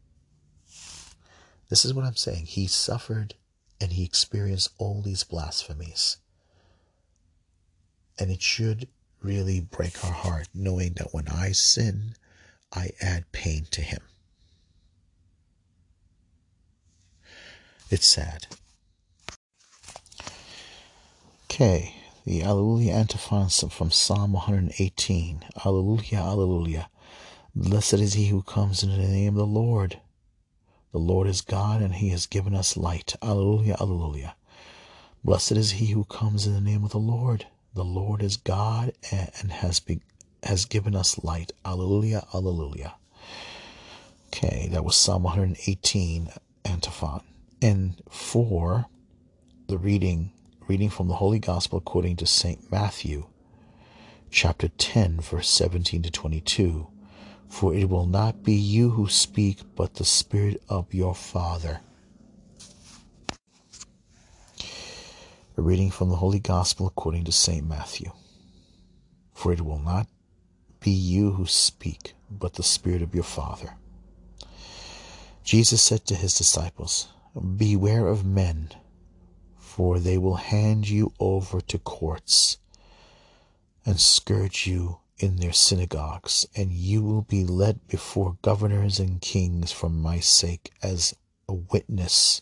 [1.69, 2.45] This is what I'm saying.
[2.45, 3.35] He suffered
[3.79, 6.17] and he experienced all these blasphemies.
[8.17, 8.87] And it should
[9.21, 12.15] really break our heart knowing that when I sin,
[12.73, 14.01] I add pain to him.
[17.91, 18.45] It's sad.
[21.45, 25.43] Okay, the Alleluia antiphon from Psalm 118.
[25.65, 26.87] Alleluia, Alleluia.
[27.55, 29.99] Blessed is he who comes in the name of the Lord.
[30.91, 33.15] The Lord is God, and he has given us light.
[33.23, 34.35] Alleluia, Alleluia.
[35.23, 37.47] Blessed is he who comes in the name of the Lord.
[37.73, 39.99] The Lord is God and has be,
[40.43, 41.53] has given us light.
[41.65, 42.93] Alleluia, Alleluia.
[44.27, 46.29] Okay, that was Psalm 118
[46.65, 47.23] antiphon
[47.61, 48.85] and 4,
[49.67, 50.31] the reading
[50.67, 52.71] reading from the Holy Gospel according to St.
[52.71, 53.25] Matthew
[54.29, 56.87] chapter 10 verse 17 to 22
[57.47, 61.81] for it will not be you who speak but the spirit of your father
[65.57, 67.67] a reading from the Holy Gospel according to St.
[67.67, 68.11] Matthew
[69.33, 70.07] for it will not
[70.79, 73.75] be you who speak but the spirit of your father
[75.43, 78.69] Jesus said to his disciples Beware of men,
[79.59, 82.57] for they will hand you over to courts
[83.85, 89.71] and scourge you in their synagogues, and you will be led before governors and kings
[89.71, 91.15] for my sake as
[91.47, 92.41] a witness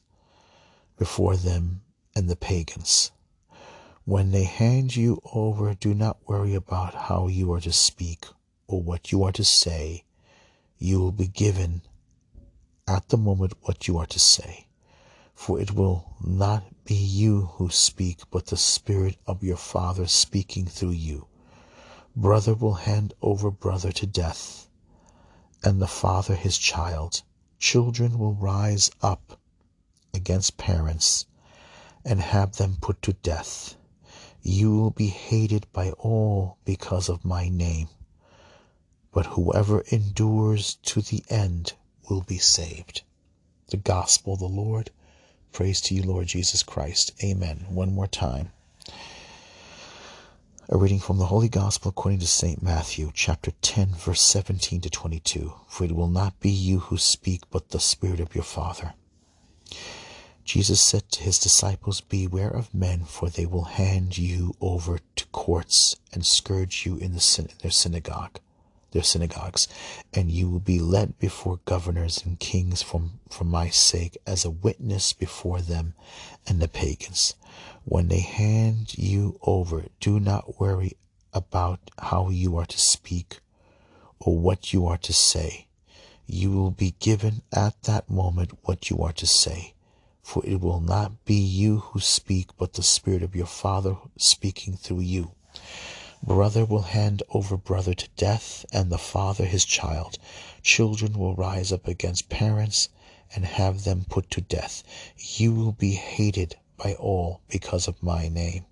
[0.98, 1.82] before them
[2.16, 3.12] and the pagans.
[4.06, 8.26] When they hand you over, do not worry about how you are to speak
[8.68, 10.06] or what you are to say.
[10.78, 11.82] You will be given
[12.88, 14.67] at the moment what you are to say.
[15.40, 20.66] For it will not be you who speak, but the Spirit of your Father speaking
[20.66, 21.28] through you.
[22.16, 24.68] Brother will hand over brother to death,
[25.64, 27.22] and the father his child.
[27.60, 29.40] Children will rise up
[30.12, 31.28] against parents
[32.04, 33.76] and have them put to death.
[34.42, 37.90] You will be hated by all because of my name,
[39.12, 41.74] but whoever endures to the end
[42.10, 43.04] will be saved.
[43.68, 44.90] The Gospel of the Lord.
[45.52, 47.12] Praise to you, Lord Jesus Christ.
[47.24, 47.66] Amen.
[47.70, 48.52] One more time.
[50.70, 52.62] A reading from the Holy Gospel according to St.
[52.62, 55.54] Matthew, chapter 10, verse 17 to 22.
[55.68, 58.94] For it will not be you who speak, but the Spirit of your Father.
[60.44, 65.26] Jesus said to his disciples, Beware of men, for they will hand you over to
[65.28, 68.40] courts and scourge you in, the, their synagogue,
[68.92, 69.68] their synagogues,
[70.14, 74.50] and you will be led before governors and kings from, for my sake as a
[74.50, 75.94] witness before them
[76.48, 77.36] and the pagans.
[77.86, 80.98] When they hand you over, do not worry
[81.34, 83.40] about how you are to speak
[84.20, 85.68] or what you are to say.
[86.26, 89.74] You will be given at that moment what you are to say.
[90.22, 94.76] For it will not be you who speak, but the Spirit of your Father speaking
[94.76, 95.32] through you.
[96.24, 100.18] Brother will hand over brother to death, and the father his child.
[100.64, 102.90] Children will rise up against parents
[103.36, 104.84] and have them put to death.
[105.18, 108.66] You will be hated by all because of my name.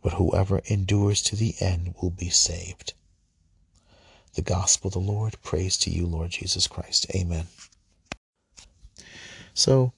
[0.00, 2.92] But whoever endures to the end will be saved.
[4.34, 5.42] The Gospel of the Lord.
[5.42, 7.06] Praise to you, Lord Jesus Christ.
[7.14, 7.48] Amen.
[9.54, 9.92] So,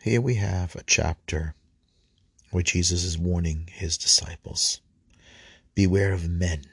[0.00, 1.54] here we have a chapter
[2.50, 4.80] where Jesus is warning his disciples
[5.80, 6.66] Beware of men.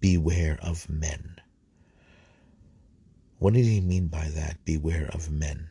[0.00, 1.40] Beware of men.
[3.38, 4.62] What did he mean by that?
[4.66, 5.70] Beware of men.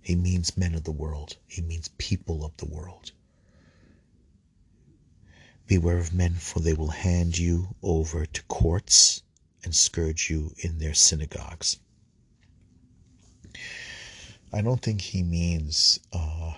[0.00, 1.36] He means men of the world.
[1.48, 3.10] He means people of the world.
[5.66, 9.24] Beware of men, for they will hand you over to courts
[9.64, 11.80] and scourge you in their synagogues.
[14.52, 16.52] I don't think he means uh,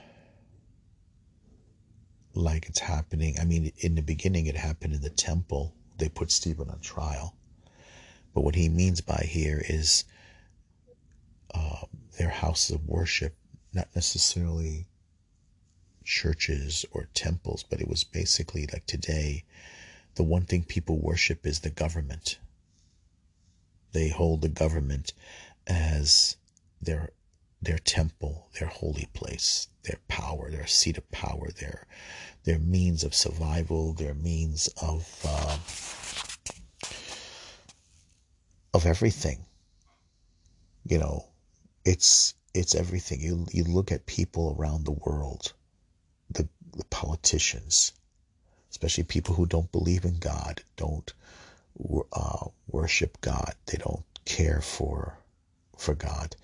[2.34, 3.36] like it's happening.
[3.40, 5.74] I mean, in the beginning, it happened in the temple.
[5.98, 7.34] They put Stephen on trial.
[8.34, 10.04] But what he means by here is
[11.54, 11.86] uh,
[12.18, 13.36] their houses of worship
[13.74, 14.86] not necessarily
[16.04, 19.44] churches or temples, but it was basically like today,
[20.14, 22.38] the one thing people worship is the government.
[23.92, 25.12] They hold the government
[25.66, 26.36] as
[26.80, 27.10] their
[27.62, 31.86] their temple, their holy place, their power, their seat of power, their
[32.44, 35.58] their means of survival, their means of uh,
[38.74, 39.44] of everything.
[40.84, 41.28] You know,
[41.84, 43.20] it's it's everything.
[43.20, 45.52] You you look at people around the world,
[46.30, 47.92] the, the politicians,
[48.70, 51.12] especially people who don't believe in God, don't
[52.12, 55.18] uh, worship God, they don't care for
[55.78, 56.34] for God.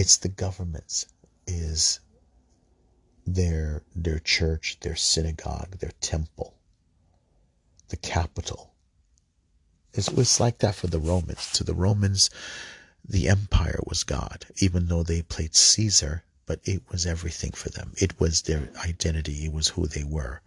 [0.00, 1.06] It's the governments
[1.44, 1.98] is
[3.26, 6.54] their their church, their synagogue, their temple,
[7.88, 8.74] the capital.
[9.92, 11.50] It was like that for the Romans.
[11.54, 12.30] To the Romans,
[13.04, 17.92] the empire was God, even though they played Caesar, but it was everything for them.
[17.96, 20.42] It was their identity, it was who they were.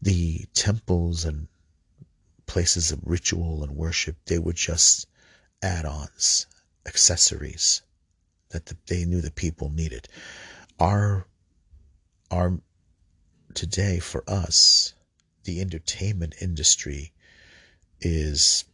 [0.00, 1.48] The temples and
[2.46, 5.08] places of ritual and worship, they were just
[5.60, 6.46] add ons,
[6.86, 7.82] accessories
[8.50, 10.08] that the, they knew the people needed.
[10.78, 11.26] Our,
[12.30, 12.58] our,
[13.54, 14.94] today for us,
[15.44, 17.12] the entertainment industry
[18.00, 18.64] is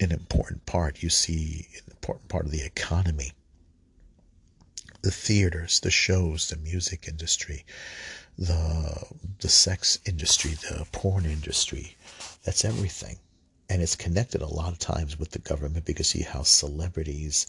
[0.00, 1.02] an important part.
[1.02, 3.32] You see an important part of the economy.
[5.02, 7.64] The theaters, the shows, the music industry,
[8.38, 9.04] the
[9.40, 11.96] the sex industry, the porn industry.
[12.44, 13.18] That's everything.
[13.68, 17.46] And it's connected a lot of times with the government because see how celebrities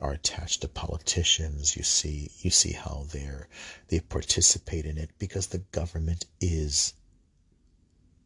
[0.00, 1.76] are attached to politicians.
[1.76, 3.48] You see you see how they're
[3.88, 6.94] they participate in it because the government is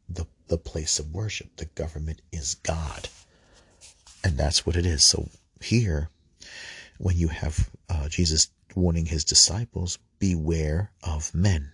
[0.08, 1.56] the the place of worship.
[1.56, 3.08] The government is God.
[4.22, 5.04] And that's what it is.
[5.04, 5.28] So
[5.60, 6.10] here,
[6.98, 11.72] when you have uh, Jesus warning his disciples, beware of men.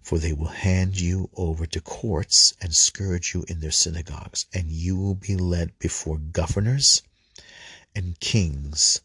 [0.00, 4.70] For they will hand you over to courts and scourge you in their synagogues, and
[4.70, 7.02] you will be led before governors
[7.98, 9.00] and kings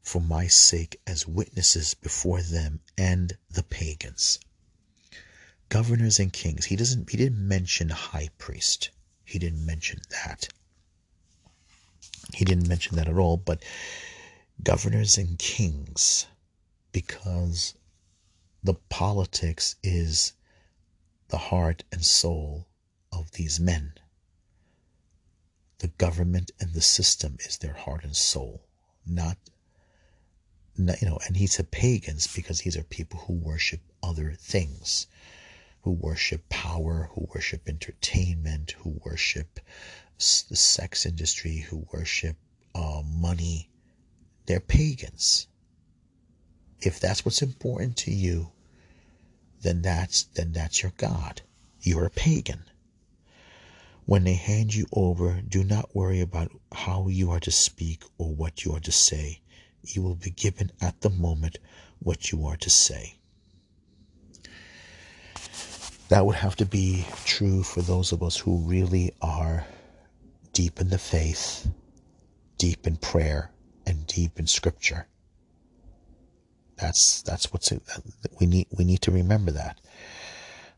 [0.00, 4.38] for my sake as witnesses before them and the pagans.
[5.68, 6.66] Governors and kings.
[6.66, 8.90] He doesn't he didn't mention high priest.
[9.24, 10.48] He didn't mention that.
[12.34, 13.64] He didn't mention that at all, but
[14.62, 16.26] governors and kings
[16.92, 17.74] because
[18.62, 20.34] the politics is
[21.28, 22.68] the heart and soul
[23.10, 23.94] of these men.
[25.78, 28.62] The government and the system is their heart and soul,
[29.06, 29.36] not,
[30.76, 35.06] not, you know, and he said pagans because these are people who worship other things,
[35.82, 39.60] who worship power, who worship entertainment, who worship
[40.18, 42.36] the sex industry, who worship
[42.74, 43.68] uh, money.
[44.46, 45.46] They're pagans.
[46.80, 48.52] If that's what's important to you,
[49.60, 51.42] then that's then that's your God.
[51.80, 52.64] You're a pagan.
[54.06, 58.32] When they hand you over, do not worry about how you are to speak or
[58.32, 59.40] what you are to say.
[59.82, 61.58] You will be given at the moment
[61.98, 63.16] what you are to say.
[66.08, 69.66] That would have to be true for those of us who really are
[70.52, 71.66] deep in the faith,
[72.58, 73.50] deep in prayer,
[73.86, 75.08] and deep in scripture.
[76.76, 77.72] That's that's what's
[78.38, 78.68] we need.
[78.70, 79.80] We need to remember that.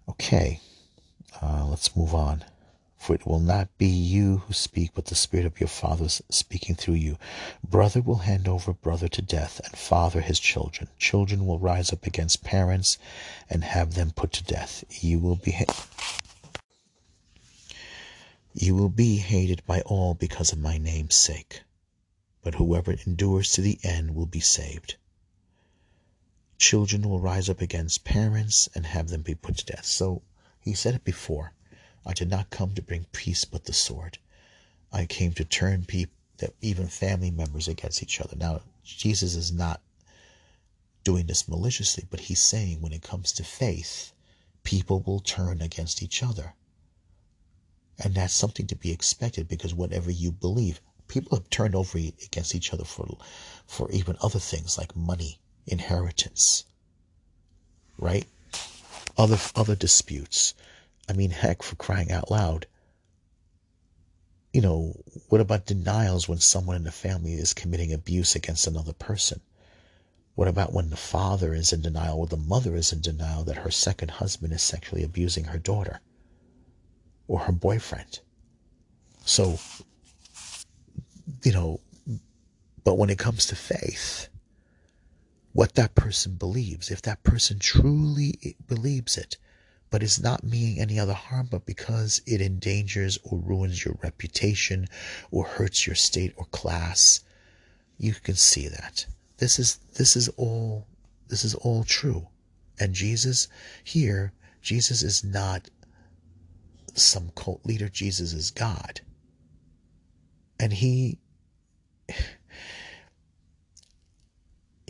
[0.09, 0.61] Okay,
[1.43, 2.45] uh, let's move on.
[2.99, 6.75] For it will not be you who speak, but the Spirit of your fathers speaking
[6.75, 7.17] through you.
[7.63, 10.89] Brother will hand over brother to death, and father his children.
[10.99, 12.99] Children will rise up against parents
[13.49, 14.85] and have them put to death.
[14.91, 15.53] You will be
[18.53, 21.63] you will be hated by all because of my name's sake.
[22.43, 24.97] But whoever endures to the end will be saved.
[26.59, 29.87] Children will rise up against parents and have them be put to death.
[29.87, 30.23] So
[30.61, 31.53] he said it before.
[32.09, 34.17] I did not come to bring peace but the sword.
[34.91, 36.15] I came to turn people,
[36.63, 38.35] even family members, against each other.
[38.35, 39.83] Now, Jesus is not
[41.05, 44.13] doing this maliciously, but he's saying when it comes to faith,
[44.65, 46.55] people will turn against each other.
[47.99, 52.55] And that's something to be expected because whatever you believe, people have turned over against
[52.55, 53.19] each other for,
[53.67, 56.65] for even other things like money inheritance,
[57.99, 58.27] right?
[59.19, 60.55] Other other disputes.
[61.09, 62.67] I mean, heck, for crying out loud.
[64.53, 64.95] You know,
[65.29, 69.41] what about denials when someone in the family is committing abuse against another person?
[70.35, 73.59] What about when the father is in denial or the mother is in denial that
[73.59, 76.01] her second husband is sexually abusing her daughter
[77.27, 78.21] or her boyfriend?
[79.25, 79.59] So,
[81.43, 81.81] you know,
[82.85, 84.29] but when it comes to faith,
[85.53, 86.91] what that person believes.
[86.91, 89.37] If that person truly believes it,
[89.91, 94.87] but is not meaning any other harm, but because it endangers or ruins your reputation
[95.31, 97.21] or hurts your state or class,
[97.97, 99.07] you can see that.
[99.39, 100.87] This is this is all
[101.29, 102.29] this is all true.
[102.81, 103.49] And Jesus
[103.83, 104.33] here,
[104.63, 105.69] Jesus is not
[106.95, 107.89] some cult leader.
[107.89, 109.01] Jesus is God.
[110.61, 111.19] And he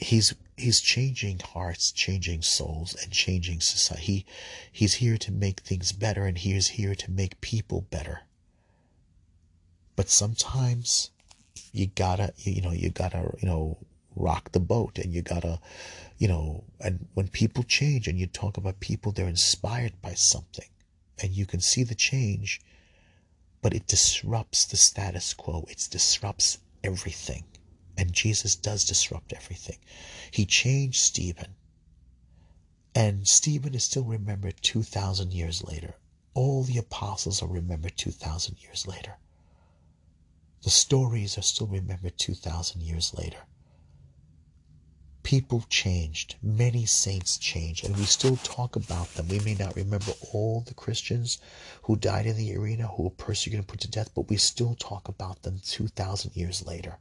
[0.00, 4.02] he's he's changing hearts, changing souls, and changing society.
[4.02, 4.26] He,
[4.72, 8.22] he's here to make things better, and he is here to make people better.
[9.96, 11.10] But sometimes
[11.72, 13.78] you gotta, you know, you gotta, you know,
[14.16, 15.60] rock the boat, and you gotta,
[16.18, 20.68] you know, and when people change, and you talk about people, they're inspired by something,
[21.22, 22.60] and you can see the change,
[23.62, 25.66] but it disrupts the status quo.
[25.68, 27.44] It disrupts everything.
[27.98, 29.78] And Jesus does disrupt everything.
[30.30, 31.56] He changed Stephen.
[32.94, 35.96] And Stephen is still remembered 2,000 years later.
[36.32, 39.16] All the apostles are remembered 2,000 years later.
[40.62, 43.48] The stories are still remembered 2,000 years later.
[45.24, 46.36] People changed.
[46.40, 47.84] Many saints changed.
[47.84, 49.26] And we still talk about them.
[49.26, 51.38] We may not remember all the Christians
[51.82, 54.76] who died in the arena, who were persecuted and put to death, but we still
[54.76, 56.98] talk about them 2,000 years later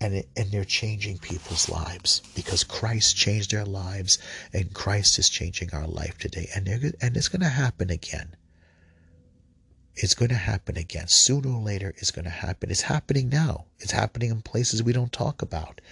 [0.00, 4.18] and it, and they're changing people's lives because Christ changed their lives
[4.52, 6.48] and Christ is changing our life today.
[6.54, 8.34] And and it's going to happen again.
[9.94, 11.08] It's going to happen again.
[11.08, 12.70] Sooner or later it's going to happen.
[12.70, 13.66] It's happening now.
[13.78, 15.82] It's happening in places we don't talk about.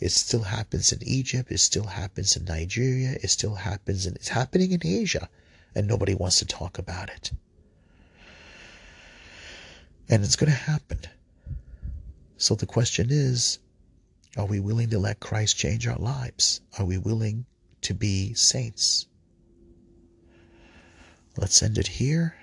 [0.00, 1.50] It still happens in Egypt.
[1.50, 3.16] It still happens in Nigeria.
[3.22, 5.30] It still happens and it's happening in Asia
[5.74, 7.32] and nobody wants to talk about it.
[10.10, 10.98] And it's going to happen
[12.44, 13.58] so the question is
[14.36, 16.60] are we willing to let Christ change our lives?
[16.78, 17.46] Are we willing
[17.80, 19.06] to be saints?
[21.38, 22.36] Let's end it here.